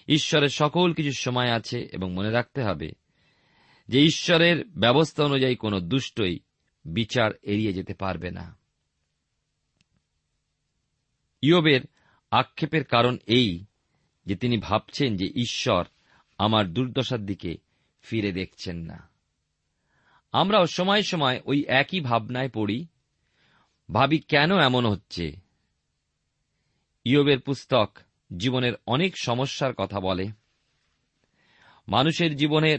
ঈশ্বরের 0.08 0.48
সকল 0.48 0.92
কিছু 0.92 1.12
সময় 1.12 1.50
আছে 1.50 1.88
এবং 1.92 2.12
মনে 2.12 2.30
রাখতে 2.30 2.62
হবে। 2.62 3.05
যে 3.88 4.02
ঈশ্বরের 4.02 4.64
ব্যবস্থা 4.64 5.24
অনুযায়ী 5.24 5.56
কোন 5.56 5.80
দুষ্টই 5.80 6.38
বিচার 6.84 7.30
এড়িয়ে 7.42 7.72
যেতে 7.72 7.94
পারবে 7.94 8.30
না। 8.30 8.56
ইয়বের 11.42 11.80
আক্ষেপের 12.30 12.84
কারণ 12.84 13.18
এই 13.26 13.64
যে 14.26 14.36
তিনি 14.36 14.58
ভাবছেন 14.58 15.16
যে 15.16 15.26
ঈশ্বর 15.26 15.84
আমার 16.38 16.72
দুর্দশার 16.72 17.26
দিকে 17.26 17.56
ফিরে 18.02 18.32
দেখছেন 18.32 18.76
না। 18.76 19.08
আমরাও 20.32 20.66
সময় 20.66 21.02
সময় 21.02 21.40
ওই 21.44 21.64
একই 21.68 22.00
ভাবনায় 22.00 22.48
পড়ি, 22.48 22.86
ভাবি 23.92 24.18
কেন 24.18 24.58
এমন 24.58 24.86
হচ্ছে? 24.86 25.36
ইয়বের 27.04 27.40
পুস্তক 27.40 27.98
জীবনের 28.36 28.72
অনেক 28.86 29.18
সমস্যার 29.18 29.74
কথা 29.74 30.00
বলে। 30.00 30.28
মানুষের 31.88 32.36
জীবনের 32.36 32.78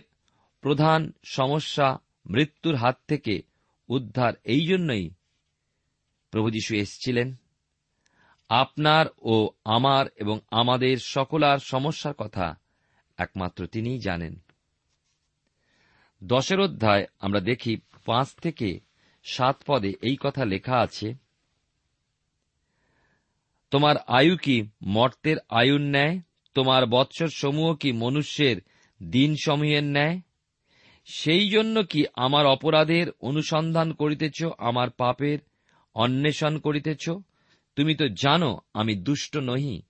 প্রধান 0.68 1.12
সমস্যা 1.24 1.98
মৃত্যুর 2.30 2.76
হাত 2.76 2.98
থেকে 3.08 3.42
উদ্ধার 3.90 4.34
এই 4.44 4.68
জন্যই 4.68 5.10
প্রভু 6.32 6.50
যীশু 6.50 6.76
এসছিলেন। 6.76 7.36
আপনার 8.50 9.06
ও 9.22 9.50
আমার 9.66 10.06
এবং 10.16 10.40
আমাদের 10.52 10.98
সকলার 10.98 11.60
সমস্যার 11.60 12.14
কথা 12.14 12.56
একমাত্র 13.18 13.68
তিনিই 13.68 14.00
জানেন। 14.00 14.40
দশের 16.24 16.60
অধ্যায় 16.60 17.06
আমরা 17.20 17.40
দেখি 17.40 17.78
পাঁচ 18.06 18.36
থেকে 18.36 18.80
সাত 19.24 19.64
পদে 19.68 19.94
এই 20.02 20.18
কথা 20.20 20.46
লেখা 20.46 20.80
আছে, 20.80 21.14
তোমার 23.72 23.98
আয়ু 23.98 24.38
কি 24.38 24.70
মর্তের 24.82 25.38
আয়ুর 25.50 25.82
ন্যায়? 25.82 26.20
তোমার 26.54 26.86
বৎসর 26.86 27.28
সমূহ 27.28 27.76
কি 27.76 27.92
মনুষ্যের 27.92 28.58
দিন 29.10 29.36
সমূহের 29.46 29.84
ন্যায়? 29.84 30.22
সেই 31.10 31.50
জন্য 31.50 31.84
কি 31.84 32.06
আমার 32.16 32.46
অপরাধের 32.46 33.12
অনুসন্ধান 33.22 33.94
করিতেছ, 33.94 34.44
আমার 34.58 34.90
পাপের 34.90 35.40
অন্বেষণ 35.96 36.58
করিতেছ? 36.58 37.10
তুমি 37.76 37.96
তো 37.96 38.08
জানো 38.08 38.60
আমি 38.74 38.96
দুষ্ট 38.96 39.38
নহি, 39.38 39.82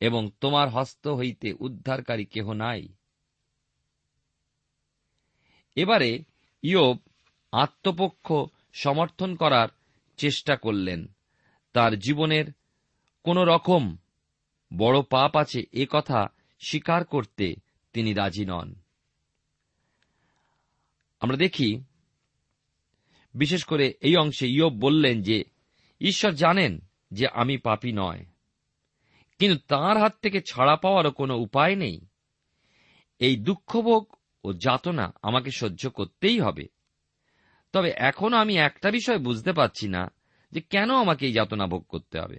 এবং 0.00 0.30
তোমার 0.40 0.68
হস্ত 0.68 1.08
হইতে 1.08 1.52
উদ্ধারকারী 1.60 2.24
কেহ 2.24 2.52
নাই। 2.52 2.88
এবারে 5.76 6.18
ইয়োব 6.62 6.98
আত্মপক্ষ 7.52 8.32
সমর্থন 8.72 9.36
করার 9.36 9.68
চেষ্টা 10.16 10.56
করলেন। 10.56 11.06
তার 11.72 11.98
জীবনের 11.98 12.44
কোন 13.22 13.42
রকম 13.42 13.96
বড় 14.76 15.02
পাপ 15.02 15.36
আছে 15.36 15.62
এ 15.72 15.86
কথা 15.90 16.28
স্বীকার 16.60 17.04
করতে 17.04 17.54
তিনি 17.92 18.14
রাজি 18.14 18.44
নন। 18.44 18.81
আমরা 21.22 21.36
দেখি, 21.36 21.84
বিশেষ 23.34 23.64
করে 23.64 23.94
এই 24.00 24.16
অংশে 24.16 24.46
ইয়োব 24.48 24.72
বললেন 24.72 25.22
যে, 25.22 25.44
ঈশ্বর 26.00 26.32
জানেন 26.32 26.80
যে 27.10 27.28
আমি 27.28 27.58
পাপি 27.58 27.92
নয়, 27.92 28.26
কিন্তু 29.38 29.60
তার 29.68 29.96
হাত 29.98 30.18
থেকে 30.22 30.40
ছাড়া 30.40 30.76
পাওয়ারও 30.76 31.10
কোনো 31.10 31.34
উপায় 31.36 31.76
নেই। 31.76 32.06
এই 33.18 33.36
দুঃখভোগ 33.36 34.14
ও 34.44 34.52
যাতনা 34.52 35.12
আমাকে 35.22 35.50
সহ্য 35.50 35.90
করতেই 35.90 36.40
হবে। 36.40 36.68
তবে 37.72 37.92
এখনও 37.96 38.36
আমি 38.36 38.56
একটা 38.56 38.90
বিষয় 38.90 39.18
বুঝতে 39.18 39.52
পারছি 39.52 39.88
না 39.88 40.12
যে 40.52 40.60
কেন 40.60 40.90
আমাকে 40.90 41.26
এই 41.26 41.32
যাতনা 41.32 41.66
ভোগ 41.66 41.82
করতে 41.82 42.20
হবে। 42.20 42.38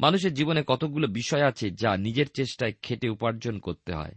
মানুষের 0.00 0.34
জীবনে 0.34 0.64
কতগুলো 0.66 1.06
বিষয় 1.06 1.44
আছে 1.46 1.70
যা 1.70 1.96
নিজের 1.96 2.26
চেষ্টায় 2.36 2.72
খেটে 2.82 3.08
উপার্জন 3.08 3.58
করতে 3.58 3.92
হয়। 3.92 4.14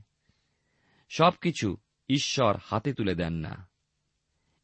সবকিছু 1.10 1.78
ঈশ্বর 2.13 2.58
হাতে 2.65 2.93
তুলে 2.93 3.15
দেন 3.15 3.34
না। 3.34 3.69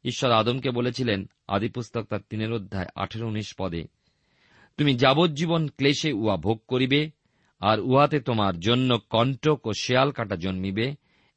ঈশ্বর 0.04 0.30
আদমকে 0.30 0.70
বলেছিলেন 0.70 1.30
আদিপুস্তক 1.48 2.02
তার 2.02 2.20
তিনের 2.30 2.52
অধ্যায় 2.52 2.86
আঠেরো 2.94 3.28
উনিশ 3.28 3.54
পদে, 3.58 3.84
তুমি 4.76 4.94
যাবজ্জীবন 4.94 5.68
ক্লেশে 5.68 6.12
উহা 6.12 6.36
ভোগ 6.36 6.62
করিবে, 6.68 7.10
আর 7.60 7.80
উহাতে 7.80 8.20
তোমার 8.20 8.60
জন্য 8.60 8.98
কণ্টক 9.10 9.66
ও 9.66 9.72
শেয়াল 9.72 10.10
কাটা 10.10 10.36
জন্মিবে, 10.36 10.94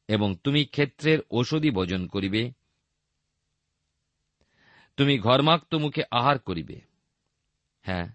এবং 0.08 0.36
তুমি 0.44 0.66
ক্ষেত্রের 0.66 1.20
ঔষধি 1.32 1.70
ভোজন 1.70 2.08
করিবে। 2.08 2.52
তুমি 4.98 5.20
ঘর্মাক্ত 5.20 5.76
মুখে 5.76 6.04
আহার 6.12 6.40
করিবে। 6.40 6.82
হ্যাঁ 7.82 8.08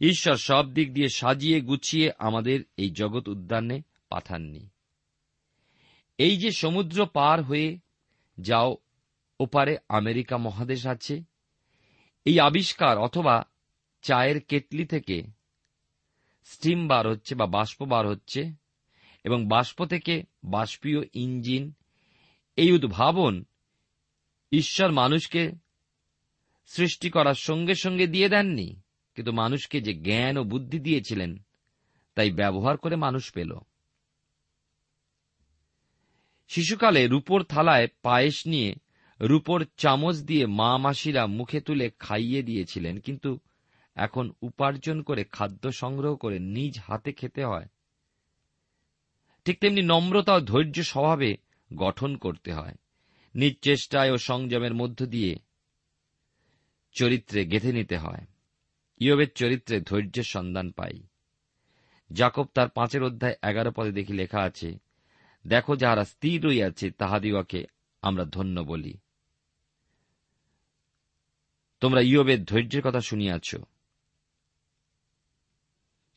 ঈশ্বর 0.00 0.36
সব 0.36 0.72
দিক 0.72 0.94
দিয়ে 0.94 1.08
সাজিয়ে 1.08 1.60
গুছিয়ে 1.60 2.10
আমাদের 2.18 2.60
এই 2.76 2.90
জগৎ 2.90 3.28
উদ্যানে 3.28 3.82
পাঠাননি। 4.08 4.71
এই 6.18 6.36
যে 6.36 6.50
সমুদ্র 6.50 7.06
পার 7.06 7.42
হয়ে 7.42 7.78
যাও, 8.40 8.76
ওপারে 9.40 9.76
আমেরিকা 9.88 10.36
মহাদেশ 10.36 10.86
আছে। 10.86 11.22
এই 12.24 12.40
আবিষ্কার 12.40 12.98
অথবা 12.98 13.44
চায়ের 14.02 14.40
কেটলি 14.40 14.84
থেকে 14.84 15.22
স্টিম 16.44 16.88
বার 16.88 17.08
হচ্ছে 17.08 17.34
বা 17.34 17.46
বাষ্প 17.46 17.82
বার 17.82 18.06
হচ্ছে 18.06 18.52
এবং 19.24 19.46
বাষ্প 19.46 19.84
থেকে 19.84 20.22
বাষ্পীয় 20.44 21.00
ইঞ্জিন, 21.12 21.72
এই 22.56 22.72
উদ্ভাবন 22.72 23.44
ঈশ্বর 24.52 24.92
মানুষকে 24.92 25.52
সৃষ্টি 26.66 27.10
করার 27.10 27.34
সঙ্গে 27.34 27.74
সঙ্গে 27.74 28.06
দিয়ে 28.06 28.28
দেননি। 28.28 28.80
কিন্তু 29.14 29.32
মানুষকে 29.32 29.80
যে 29.80 29.94
জ্ঞান 29.94 30.36
ও 30.36 30.44
বুদ্ধি 30.44 30.78
দিয়েছিলেন, 30.78 31.38
তাই 32.14 32.30
ব্যবহার 32.30 32.76
করে 32.76 32.96
মানুষ 32.96 33.32
পেল। 33.32 33.58
শিশুকালে 36.52 37.06
রূপোর 37.06 37.42
থালায় 37.42 37.86
পায়েস 38.02 38.46
নিয়ে 38.46 38.74
রূপোর 39.20 39.66
চামচ 39.76 40.16
দিয়ে 40.16 40.46
মা 40.46 40.78
মাসিরা 40.78 41.26
মুখে 41.26 41.60
তুলে 41.60 41.90
খাইয়ে 41.98 42.42
দিয়েছিলেন, 42.42 42.98
কিন্তু 42.98 43.38
এখন 43.96 44.32
উপার্জন 44.42 45.02
করে 45.02 45.24
খাদ্য 45.24 45.72
সংগ্রহ 45.72 46.16
করে 46.16 46.38
নিজ 46.38 46.80
হাতে 46.86 47.12
খেতে 47.12 47.44
হয়। 47.44 47.68
ঠিক 49.44 49.60
তেমনি 49.60 49.82
নম্রতা 49.82 50.34
ও 50.34 50.40
ধৈর্য 50.40 50.82
স্বভাবে 50.82 51.36
গঠন 51.76 52.16
করতে 52.16 52.52
হয়। 52.52 52.74
নিজ 53.34 53.54
চেষ্টায় 53.62 54.10
ও 54.10 54.16
সংযমের 54.18 54.74
মধ্য 54.74 55.06
দিয়ে 55.06 55.32
চরিত্রে 56.92 57.46
গেঁথে 57.46 57.72
নিতে 57.72 57.96
হয়। 57.96 58.24
ইয়বের 59.00 59.30
চরিত্রে 59.34 59.80
ধৈর্যের 59.80 60.24
সন্ধান 60.24 60.70
পাই। 60.70 61.02
জাকব 62.10 62.46
তার 62.54 62.68
পাঁচের 62.68 63.02
অধ্যায় 63.02 63.36
এগারো 63.42 63.70
পদে 63.76 63.92
দেখি 63.92 64.12
লেখা 64.12 64.40
আছে 64.40 64.78
দেখো 65.46 65.76
যাহারা 65.76 66.04
স্থির 66.04 66.44
রইয়াছে 66.44 66.90
তাহাদিওকে 66.90 67.64
আমরা 68.02 68.24
ধন্য 68.24 68.60
বলি। 68.60 68.98
তোমরা 71.80 72.00
ইয়বের 72.00 72.44
ধৈর্যের 72.44 72.82
কথা 72.82 73.00
শুনিয়াছ। 73.00 73.54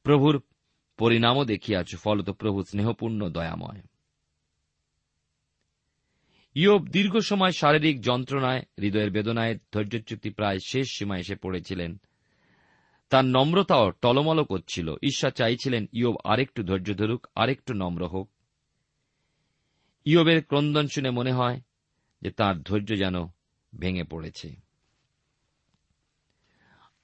প্রভুর 0.03 0.41
পরিণামও 0.97 1.45
দেখিয়াছ, 1.45 1.95
ফলত 1.95 2.29
প্রভু 2.29 2.63
স্নেহপূর্ণ, 2.63 3.29
দয়াময়। 3.29 3.81
ইয়ব 6.53 6.87
দীর্ঘ 6.87 7.17
সময় 7.17 7.51
শারীরিক 7.51 8.01
যন্ত্রণায়, 8.01 8.61
হৃদয়ের 8.79 9.11
বেদনায়, 9.11 9.57
ধৈর্যচ্যুতি 9.73 10.29
প্রায় 10.29 10.57
শেষ 10.65 10.87
সীমায় 10.97 11.19
এসে 11.19 11.35
পড়েছিলেন। 11.35 11.97
তার 13.09 13.25
নম্রতাও 13.25 13.91
টলমল 13.91 14.43
করছিল। 14.43 14.95
ঈশ্বর 15.03 15.31
চাইছিলেন 15.31 15.85
ইয়ব 15.93 16.15
আরেকটু 16.23 16.63
ধৈর্য 16.63 16.93
ধরুক, 16.93 17.27
আরেকটু 17.35 17.73
নম্র 17.73 18.07
হোক। 18.07 18.34
ইয়বের 20.05 20.43
ক্রন্দন 20.43 20.87
শুনে 20.87 21.09
মনে 21.09 21.31
হয় 21.31 21.61
যে 22.21 22.29
তার 22.31 22.61
ধৈর্য 22.61 22.97
যেন 22.97 23.15
ভেঙে 23.79 24.03
পড়েছে। 24.03 24.55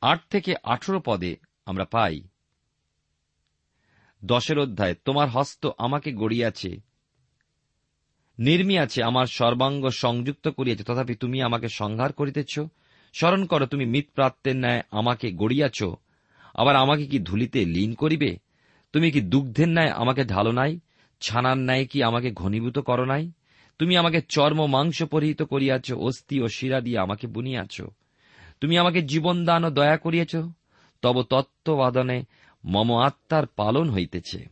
আট 0.01 0.19
থেকে 0.29 0.55
আঠেরো 0.63 1.01
পদে 1.05 1.35
আমরা 1.65 1.85
পাই। 1.85 2.21
দশের 4.25 4.59
অধ্যায়, 4.59 4.95
তোমার 5.05 5.29
হস্ত 5.29 5.69
আমাকে 5.77 6.13
গড়িয়াছে, 6.13 6.81
নির্মিয়াছে, 8.39 9.03
আমার 9.03 9.25
সর্বাঙ্গ 9.25 9.89
সংযুক্ত 9.89 10.47
করিয়াছে, 10.47 10.83
তথাপি 10.83 11.15
তুমি 11.15 11.41
আমাকে 11.41 11.67
সংহার 11.69 12.13
করিতেছ, 12.13 12.59
স্মরণ 13.13 13.45
করো, 13.45 13.65
তুমি 13.65 13.85
মিতপ্রাত্যের 13.85 14.55
ন্যায় 14.55 14.81
আমাকে 14.91 15.31
গড়িয়াছ, 15.31 15.83
আবার 16.53 16.75
আমাকে 16.75 17.05
কি 17.05 17.19
ধুলিতে 17.19 17.65
লীন 17.65 17.93
করিবে? 17.93 18.37
তুমি 18.93 19.11
কি 19.11 19.21
দুগ্ধের 19.21 19.69
ন্যায় 19.69 19.89
আমাকে 19.89 20.25
ঢালো 20.25 20.51
নাই? 20.51 20.79
ছানার 21.21 21.57
ন্যায় 21.57 21.86
কি 21.86 22.03
আমাকে 22.03 22.31
ঘনীভূত 22.31 22.79
করো 22.79 23.05
নাই? 23.05 23.31
তুমি 23.79 23.97
আমাকে 23.97 24.21
চর্ম 24.29 24.65
মাংস 24.65 25.03
পরিহিত 25.03 25.41
করিয়াছ, 25.41 25.93
অস্থি 25.93 26.41
ও 26.41 26.47
শিরা 26.47 26.81
দিয়ে 26.81 26.99
আমাকে 26.99 27.27
বুনিয়াছ। 27.27 27.81
তুমি 28.62 28.77
আমাকে 28.77 29.01
জীবনদান 29.01 29.63
ও 29.63 29.69
দয়া 29.69 29.97
করিয়াছ, 29.97 30.36
তব 31.01 31.23
তত্ত্ববাদনে 31.23 32.23
মম 32.65 32.97
আত্মার 32.97 33.47
পালন 33.47 33.89
হইতেছে। 33.89 34.45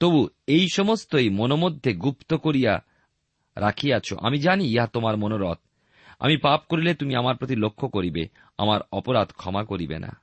তবু 0.00 0.28
এই 0.46 0.66
সমস্তই 0.72 1.30
মনোমধ্যে 1.30 1.94
গুপ্ত 1.94 2.34
করিয়া 2.34 2.84
রাখিয়াছ। 3.56 4.14
আমি 4.18 4.38
জানি 4.38 4.64
ইহা 4.64 4.86
তোমার 4.86 5.16
মনোরথ। 5.16 5.58
আমি 6.18 6.36
পাপ 6.36 6.62
করিলে 6.68 6.94
তুমি 6.94 7.14
আমার 7.14 7.36
প্রতি 7.36 7.56
লক্ষ্য 7.56 7.88
করিবে, 7.88 8.28
আমার 8.58 8.80
অপরাধ 8.92 9.32
ক্ষমা 9.32 9.64
করিবে 9.64 9.98
না। 9.98 10.20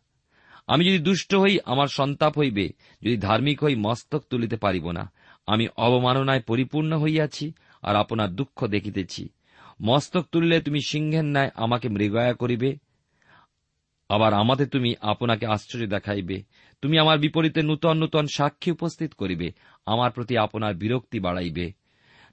আমি 0.67 0.85
যদি 0.85 0.99
দুষ্ট 0.99 1.35
হই, 1.35 1.59
আমার 1.65 1.87
সন্তাপ 1.87 2.37
হইবে, 2.37 2.69
যদি 3.01 3.17
ধার্মিক 3.17 3.63
হই, 3.63 3.75
মস্তক 3.75 4.23
তুলিতে 4.29 4.57
পারিব 4.57 4.91
না। 4.91 5.11
আমি 5.47 5.67
অবমাননায় 5.77 6.41
পরিপূর্ণ 6.41 6.97
হইয়াছি 6.97 7.53
আর 7.81 7.95
আপনার 7.95 8.29
দুঃখ 8.29 8.67
দেখিতেছি। 8.67 9.29
মস্তক 9.81 10.25
তুলিলে 10.31 10.61
তুমি 10.61 10.81
সিংহের 10.81 11.25
ন্যায় 11.25 11.49
আমাকে 11.55 11.89
মৃগয়া 11.89 12.33
করিবে, 12.33 12.77
আবার 14.09 14.33
আমাতে 14.33 14.65
তুমি 14.65 14.95
আপনাকে 15.01 15.45
আশ্চর্য 15.45 15.87
দেখাইবে। 15.87 16.43
তুমি 16.81 16.99
আমার 16.99 17.19
বিপরীতে 17.19 17.61
নূতন 17.61 17.97
নূতন 17.97 18.25
সাক্ষী 18.35 18.71
উপস্থিত 18.71 19.13
করিবে, 19.13 19.51
আমার 19.85 20.11
প্রতি 20.11 20.37
আপনার 20.37 20.75
বিরক্তি 20.75 21.19
বাড়াইবে। 21.19 21.73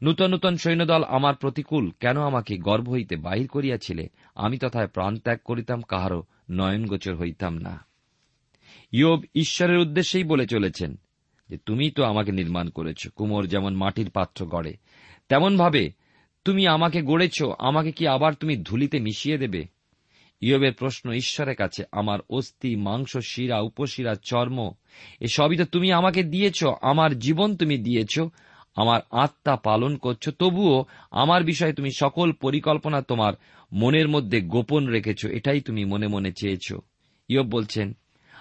নূতন 0.03 0.31
নূতন 0.31 0.57
সৈন্যদল 0.57 1.05
আমার 1.05 1.35
প্রতিকূল 1.35 1.91
কেন 2.01 2.21
আমাকে 2.21 2.57
গর্ভ 2.57 2.91
হইতে 2.91 3.17
বাহির 3.17 3.49
করিয়াছিলে? 3.49 4.09
আমি 4.35 4.59
তথায় 4.59 4.87
প্রাণ 4.87 5.19
ত্যাগ 5.19 5.39
করিতাম, 5.45 5.83
কাহারও 5.83 6.23
নয়নগোচর 6.51 7.17
হইতাম 7.17 7.59
না। 7.59 7.87
ইয়োব 8.93 9.25
ঈশ্বরের 9.35 9.79
উদ্দেশ্যেই 9.79 10.25
বলে 10.25 10.47
চলেছেন 10.47 10.99
যে 11.53 11.59
তুমি 11.59 11.91
তো 11.91 12.05
আমাকে 12.05 12.33
নির্মাণ 12.33 12.69
করেছ, 12.69 13.09
কুমোর 13.09 13.47
যেমন 13.47 13.75
মাটির 13.75 14.11
পাত্র 14.11 14.47
গড়ে 14.47 14.77
তেমনভাবে 15.29 15.93
তুমি 16.45 16.67
আমাকে 16.67 17.03
গড়েছ, 17.03 17.43
আমাকে 17.59 17.93
কি 17.93 18.07
আবার 18.07 18.35
তুমি 18.35 18.57
ধুলিতে 18.57 19.01
মিশিয়ে 19.01 19.39
দেবে? 19.39 19.65
ইয়বের 20.41 20.73
প্রশ্ন 20.73 21.13
ঈশ্বরের 21.13 21.57
কাছে, 21.57 21.85
আমার 21.93 22.19
অস্থি, 22.31 22.77
মাংস, 22.77 23.17
শিরা, 23.17 23.61
উপশিরা, 23.61 24.15
চর্ম, 24.15 24.73
এসবই 25.21 25.57
তো 25.57 25.65
তুমি 25.65 25.93
আমাকে 25.93 26.23
দিয়েছ, 26.23 26.65
আমার 26.83 27.19
জীবন 27.19 27.57
তুমি 27.57 27.79
দিয়েছ, 27.79 28.21
আমার 28.77 29.01
আত্মা 29.11 29.57
পালন 29.57 29.97
করছ, 29.97 30.29
তবুও 30.29 30.85
আমার 31.11 31.45
বিষয়ে 31.45 31.73
তুমি 31.73 31.91
সকল 31.97 32.33
পরিকল্পনা 32.33 33.03
তোমার 33.03 33.33
মনের 33.73 34.09
মধ্যে 34.09 34.41
গোপন 34.41 34.87
রেখেছ, 34.87 35.27
এটাই 35.27 35.61
তুমি 35.61 35.85
মনে 35.85 36.09
মনে 36.09 36.33
চেয়েছ। 36.33 36.73
ইয়ব 37.29 37.47
বলছেন, 37.47 37.97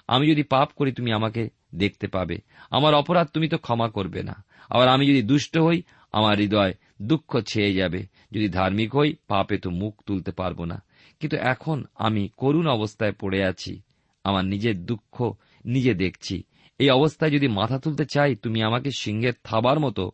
আমি 0.07 0.31
যদি 0.31 0.43
পাপ 0.43 0.69
করি, 0.75 0.91
তুমি 0.91 1.11
আমাকে 1.11 1.49
দেখতে 1.75 2.07
পাবে। 2.07 2.37
আমার 2.69 2.93
অপরাধ 2.93 3.27
তুমি 3.27 3.47
তো 3.47 3.57
ক্ষমা 3.57 3.89
করবে 3.89 4.23
না। 4.23 4.43
আবার 4.69 4.87
আমি 4.87 5.07
যদি 5.07 5.21
দুষ্ট 5.21 5.57
হই, 5.57 5.83
আমার 6.11 6.37
হৃদয় 6.37 6.73
দুঃখ 7.01 7.39
ছেয়ে 7.39 7.73
যাবে। 7.73 8.03
যদি 8.31 8.49
ধার্মিক 8.49 8.95
হই, 8.95 9.15
পাপে 9.27 9.57
তো 9.57 9.69
মুখ 9.69 10.03
তুলতে 10.05 10.31
পারব 10.31 10.63
না। 10.63 10.83
কিন্তু 11.19 11.37
এখন 11.37 11.83
আমি 11.95 12.29
করুণ 12.37 12.67
অবস্থায় 12.67 13.11
পড়ে 13.11 13.43
আছি। 13.43 13.81
আমার 14.23 14.45
নিজের 14.45 14.85
দুঃখ 14.85 15.33
নিজে 15.65 15.93
দেখছি। 15.93 16.43
এই 16.79 16.89
অবস্থায় 16.89 17.31
যদি 17.31 17.47
মাথা 17.47 17.79
তুলতে 17.79 18.05
চাই, 18.05 18.35
তুমি 18.35 18.63
আমাকে 18.63 18.89
সিংহের 18.97 19.33
থাবার 19.43 19.79
মতো 19.79 20.11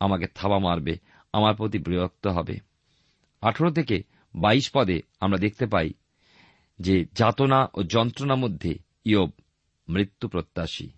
আমাকে 0.00 0.26
থাবা 0.34 0.58
মারবে। 0.58 0.98
আমার 1.32 1.54
প্রতি 1.54 1.78
বিরক্ত 1.78 2.26
হবে। 2.26 2.58
আঠারো 3.40 3.70
থেকে 3.70 4.02
বাইশ 4.34 4.70
পদে 4.74 5.00
আমরা 5.20 5.38
দেখতে 5.38 5.66
পাই 5.66 5.90
যে, 6.80 7.04
যাতনা 7.12 7.68
ও 7.74 7.82
যন্ত্রণার 7.82 8.36
মধ্যে 8.36 8.78
ইয়ব 9.04 9.30
মৃত্যু 9.88 10.28
প্রত্যাশী। 10.28 10.90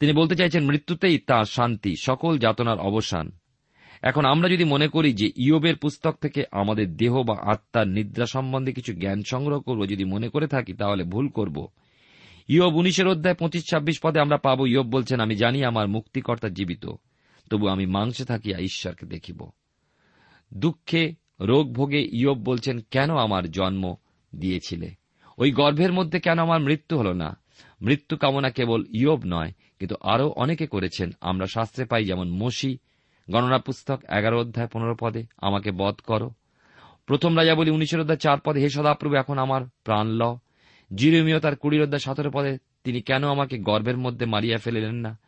তিনি 0.00 0.12
বলতে 0.12 0.36
চাইছেন, 0.36 0.64
মৃত্যুতেই 0.64 1.18
তার 1.18 1.44
শান্তি, 1.44 1.94
সকল 2.00 2.38
যাতনার 2.38 2.78
অবসান। 2.78 3.32
এখন 4.02 4.24
আমরা 4.24 4.48
যদি 4.48 4.64
মনে 4.64 4.88
করি 4.88 5.12
যে 5.12 5.32
ইয়বের 5.36 5.76
পুস্তক 5.76 6.16
থেকে 6.20 6.44
আমাদের 6.52 6.96
দেহ 6.96 7.22
বা 7.22 7.36
আত্মার 7.42 7.88
নিদ্রা 7.88 8.26
সম্বন্ধে 8.26 8.72
কিছু 8.72 8.94
জ্ঞান 8.94 9.22
সংগ্রহ 9.30 9.60
করব, 9.60 9.86
যদি 9.88 10.04
মনে 10.04 10.28
করে 10.28 10.46
থাকি, 10.46 10.72
তাহলে 10.72 11.04
ভুল 11.04 11.28
করব। 11.28 11.68
ইয়ব 12.48 12.76
উনিশের 12.76 13.06
অধ্যায় 13.06 13.34
পঁচিশ 13.34 13.64
ছাব্বিশ 13.70 14.00
পদে 14.02 14.20
আমরা 14.20 14.36
পাব, 14.36 14.66
ইয়ব 14.66 14.86
বলছেন, 14.86 15.20
আমি 15.20 15.34
জানি 15.34 15.64
আমার 15.64 15.88
মুক্তিকর্তা 15.88 16.48
জীবিত, 16.48 16.86
তবু 17.50 17.68
আমি 17.68 17.86
মাংসে 17.86 18.24
থাকিয়া 18.24 18.58
ঈশ্বরকে 18.58 19.06
দেখিব। 19.06 19.50
দুঃখে 20.54 21.14
রোগ 21.40 21.72
ভোগে 21.72 22.08
ইয়ব 22.12 22.38
বলছেন, 22.38 22.80
কেন 22.90 23.16
আমার 23.16 23.50
জন্ম 23.50 23.94
দিয়েছিলে? 24.34 24.94
ওই 25.38 25.50
গর্ভের 25.50 25.92
মধ্যে 25.92 26.20
কেন 26.20 26.38
আমার 26.38 26.60
মৃত্যু 26.60 26.98
হল 26.98 27.12
না? 27.12 27.38
মৃত্যু 27.82 28.16
কামনা 28.16 28.50
কেবল 28.50 28.84
ইয়ব 28.92 29.20
নয়, 29.26 29.52
কিন্তু 29.78 29.96
আরও 30.02 30.28
অনেকে 30.28 30.66
করেছেন। 30.66 31.12
আমরা 31.20 31.46
শাস্ত্রে 31.46 31.84
পাই 31.84 32.04
যেমন 32.04 32.28
মসি, 32.30 32.78
গণনা 33.30 33.58
পুস্তক 33.58 33.98
এগারো 34.08 34.40
অধ্যায় 34.40 34.68
পনেরো 34.72 34.96
পদে, 35.00 35.22
আমাকে 35.36 35.70
বধ 35.70 35.96
করো। 36.06 36.30
প্রথম 37.06 37.36
রাজা 37.36 37.54
বলি 37.54 37.70
উনিশের 37.70 38.00
অধ্যায় 38.00 38.18
চার 38.18 38.38
পদে, 38.40 38.60
হে 38.60 38.68
সদাপ্রভু, 38.68 39.14
এখন 39.14 39.38
আমার 39.38 39.62
প্রাণ 39.84 40.06
ল 40.06 40.22
জিরোমিও 40.90 41.40
তার 41.40 41.56
কুড়ির 41.56 41.82
অধ্যায় 41.82 42.00
সতেরো 42.00 42.30
পদে, 42.30 42.58
তিনি 42.84 43.00
কেন 43.00 43.28
আমাকে 43.28 43.58
গর্ভের 43.58 43.98
মধ্যে 43.98 44.26
মারিয়া 44.26 44.58
ফেলিলেন 44.58 44.94
না? 44.94 45.18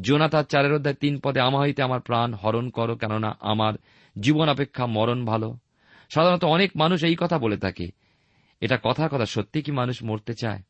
জোনা 0.00 0.28
তার 0.28 0.44
চারের 0.44 0.72
অধ্যায় 0.72 0.94
তিন 0.94 1.20
পদে, 1.20 1.40
আমা 1.40 1.58
হইতে 1.58 1.82
আমার 1.82 2.00
প্রাণ 2.00 2.34
হরণ 2.34 2.70
করো, 2.70 2.96
কেননা 2.96 3.36
আমার 3.40 3.74
জীবন 4.20 4.48
অপেক্ষা 4.48 4.86
মরণ 4.86 5.24
ভালো। 5.24 5.56
সাধারণত 6.10 6.44
অনেক 6.44 6.70
মানুষ 6.76 7.04
এই 7.04 7.16
কথা 7.18 7.38
বলে 7.38 7.56
থাকে। 7.56 7.90
এটা 8.60 8.78
কথার 8.82 9.08
কথা, 9.08 9.26
সত্যি 9.26 9.62
কি 9.62 9.72
মানুষ 9.72 10.02
মরতে 10.02 10.34
চায়? 10.34 10.62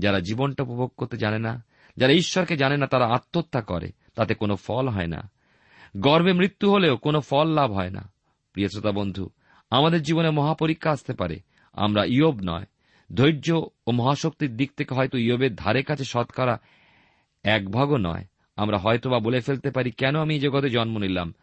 যারা 0.00 0.20
জীবনটা 0.20 0.62
উপভোগ 0.62 0.92
করতে 0.96 1.16
জানে 1.16 1.38
না, 1.38 1.64
যারা 1.96 2.12
ঈশ্বরকে 2.12 2.56
জানে 2.56 2.76
না, 2.76 2.86
তারা 2.86 3.06
আত্মহত্যা 3.06 3.60
করে, 3.60 3.92
তাতে 4.14 4.34
কোনো 4.34 4.56
ফল 4.56 4.88
হয় 4.88 5.06
না। 5.06 5.30
গর্বে 5.96 6.32
মৃত্যু 6.32 6.72
হলেও 6.72 6.96
কোনো 6.96 7.20
ফল 7.20 7.48
লাভ 7.48 7.72
হয় 7.72 7.90
না। 7.90 8.12
প্রিয় 8.52 8.68
শ্রোতা 8.68 8.92
বন্ধু, 8.92 9.30
আমাদের 9.70 10.02
জীবনে 10.02 10.30
মহাপরীক্ষা 10.30 10.90
আসতে 10.90 11.12
পারে। 11.12 11.40
আমরা 11.72 12.04
ইয়ব 12.04 12.40
নয়। 12.44 12.64
ধৈর্য 13.14 13.66
ও 13.86 13.90
মহাশক্তির 13.90 14.56
দিক 14.56 14.72
থেকে 14.76 14.94
হয়তো 14.94 15.18
ইয়বের 15.18 15.54
ধারে 15.54 15.82
কাছে 15.82 16.04
শতকরা 16.04 16.58
এক 17.42 17.70
ভাগও 17.70 17.96
নয়। 17.96 18.24
আমরা 18.56 18.78
হয়তোবা 18.78 19.18
বলে 19.18 19.40
ফেলতে 19.40 19.70
পারি, 19.70 19.90
কেন 19.90 20.16
আমি 20.16 20.34
এই 20.34 20.40
জগতে 20.40 20.70
জন্ম 20.70 20.98
নিলাম? 20.98 21.34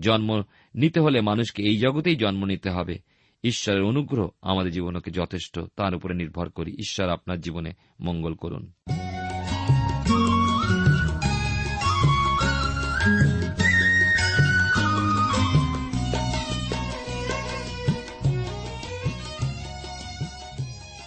জন্ম 0.00 0.42
নিতে 0.74 1.00
হলে 1.00 1.20
মানুষকে 1.20 1.62
এই 1.62 1.76
জগতেই 1.76 2.16
জন্ম 2.16 2.44
নিতে 2.44 2.70
হবে। 2.70 2.98
ঈশ্বরের 3.44 3.82
অনুগ্রহ 3.82 4.28
আমাদের 4.42 4.72
জীবনকে 4.72 5.10
যথেষ্ট, 5.10 5.60
তার 5.76 5.94
উপরে 5.94 6.14
নির্ভর 6.14 6.48
করি। 6.48 6.76
ঈশ্বর 6.78 7.08
আপনার 7.08 7.40
জীবনে 7.40 7.72
মঙ্গল 8.00 8.34
করুন। 8.34 8.72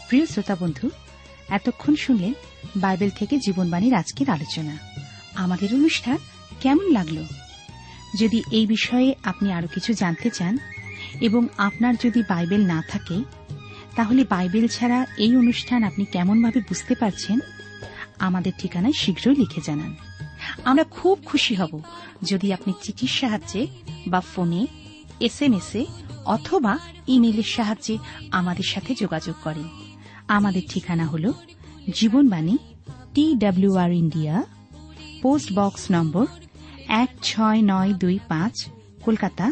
প্রিয় 0.10 0.26
শ্রোতা 0.26 0.56
বন্ধু, 0.56 0.90
এতক্ষণ 1.50 1.96
শুনলেন 1.96 2.34
বাইবেল 2.76 3.10
থেকে 3.10 3.38
জীবনবাণীর 3.38 3.94
আজকের 3.94 4.30
আলোচনা। 4.30 4.78
আমাদের 5.36 5.74
অনুষ্ঠান 5.74 6.18
কেমন 6.62 6.92
লাগল? 6.92 7.24
যদি 8.20 8.44
এই 8.52 8.68
বিষয়ে 8.68 9.16
আপনি 9.24 9.54
আরও 9.54 9.68
কিছু 9.68 9.94
জানতে 9.94 10.30
চান 10.30 10.58
এবং 11.22 11.48
আপনার 11.58 11.94
যদি 12.04 12.24
বাইবেল 12.30 12.66
না 12.66 12.84
থাকে, 12.90 13.24
তাহলে 13.96 14.26
বাইবেল 14.30 14.68
ছাড়া 14.68 15.06
এই 15.18 15.36
অনুষ্ঠান 15.36 15.84
আপনি 15.84 16.06
কেমনভাবে 16.06 16.60
বুঝতে 16.60 16.96
পারছেন? 16.96 17.40
আমাদের 18.20 18.52
ঠিকানায় 18.58 18.94
শীঘ্রই 18.94 19.36
লিখে 19.36 19.62
জানান। 19.66 19.96
আমরা 20.66 20.84
খুব 20.84 21.20
খুশি 21.26 21.56
হব 21.56 21.82
যদি 22.24 22.54
আপনি 22.54 22.74
চিঠির 22.82 23.08
সাহায্যে 23.08 23.68
বা 24.08 24.20
ফোনে 24.20 24.68
এস 25.20 25.42
এম 25.42 25.54
এস 25.54 25.76
এ 25.76 25.86
অথবা 26.26 26.80
ইমেলের 27.08 27.44
সাহায্যে 27.44 27.98
আমাদের 28.32 28.64
সাথে 28.64 28.96
যোগাযোগ 28.96 29.36
করেন। 29.44 29.70
আমাদের 30.28 30.62
ঠিকানা 30.70 31.06
হল 31.06 31.32
Jibonbani 31.94 32.58
T 33.14 33.34
WR 33.36 33.92
India, 33.92 34.44
post 35.22 35.52
box 35.56 35.88
number 35.92 36.26
এক 36.88 37.10
ছয় 37.24 37.62
নয় 37.64 37.94
দুই 37.94 38.20
পাঁচ, 38.28 38.66
কলকাতা 39.06 39.52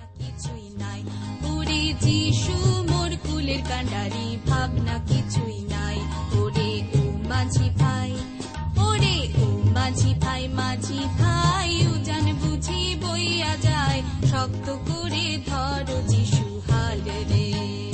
যিশু 1.99 2.55
মোর 2.91 3.11
কুলের 3.25 3.61
কান্ডারি, 3.69 4.27
ভাবনা 4.49 4.95
কিছুই 5.09 5.59
নাই। 5.73 5.97
ওরে 6.41 6.71
ও 6.99 7.01
মাঝি 7.29 7.67
ভাই, 7.81 8.11
ওরে 8.87 9.17
ও 9.43 9.45
মাঝি 9.75 10.11
ভাই 10.23 10.43
মাঝি 10.59 11.01
ভাই, 11.19 11.69
উজান 11.91 12.25
বুঝি 12.41 12.81
বইয়া 13.03 13.53
যায়, 13.57 13.99
শক্ত 14.31 14.67
করে 14.87 15.25
ধরো 15.49 15.97
যিশু 16.07 16.45
হাল 16.69 16.99
রে। 17.31 17.90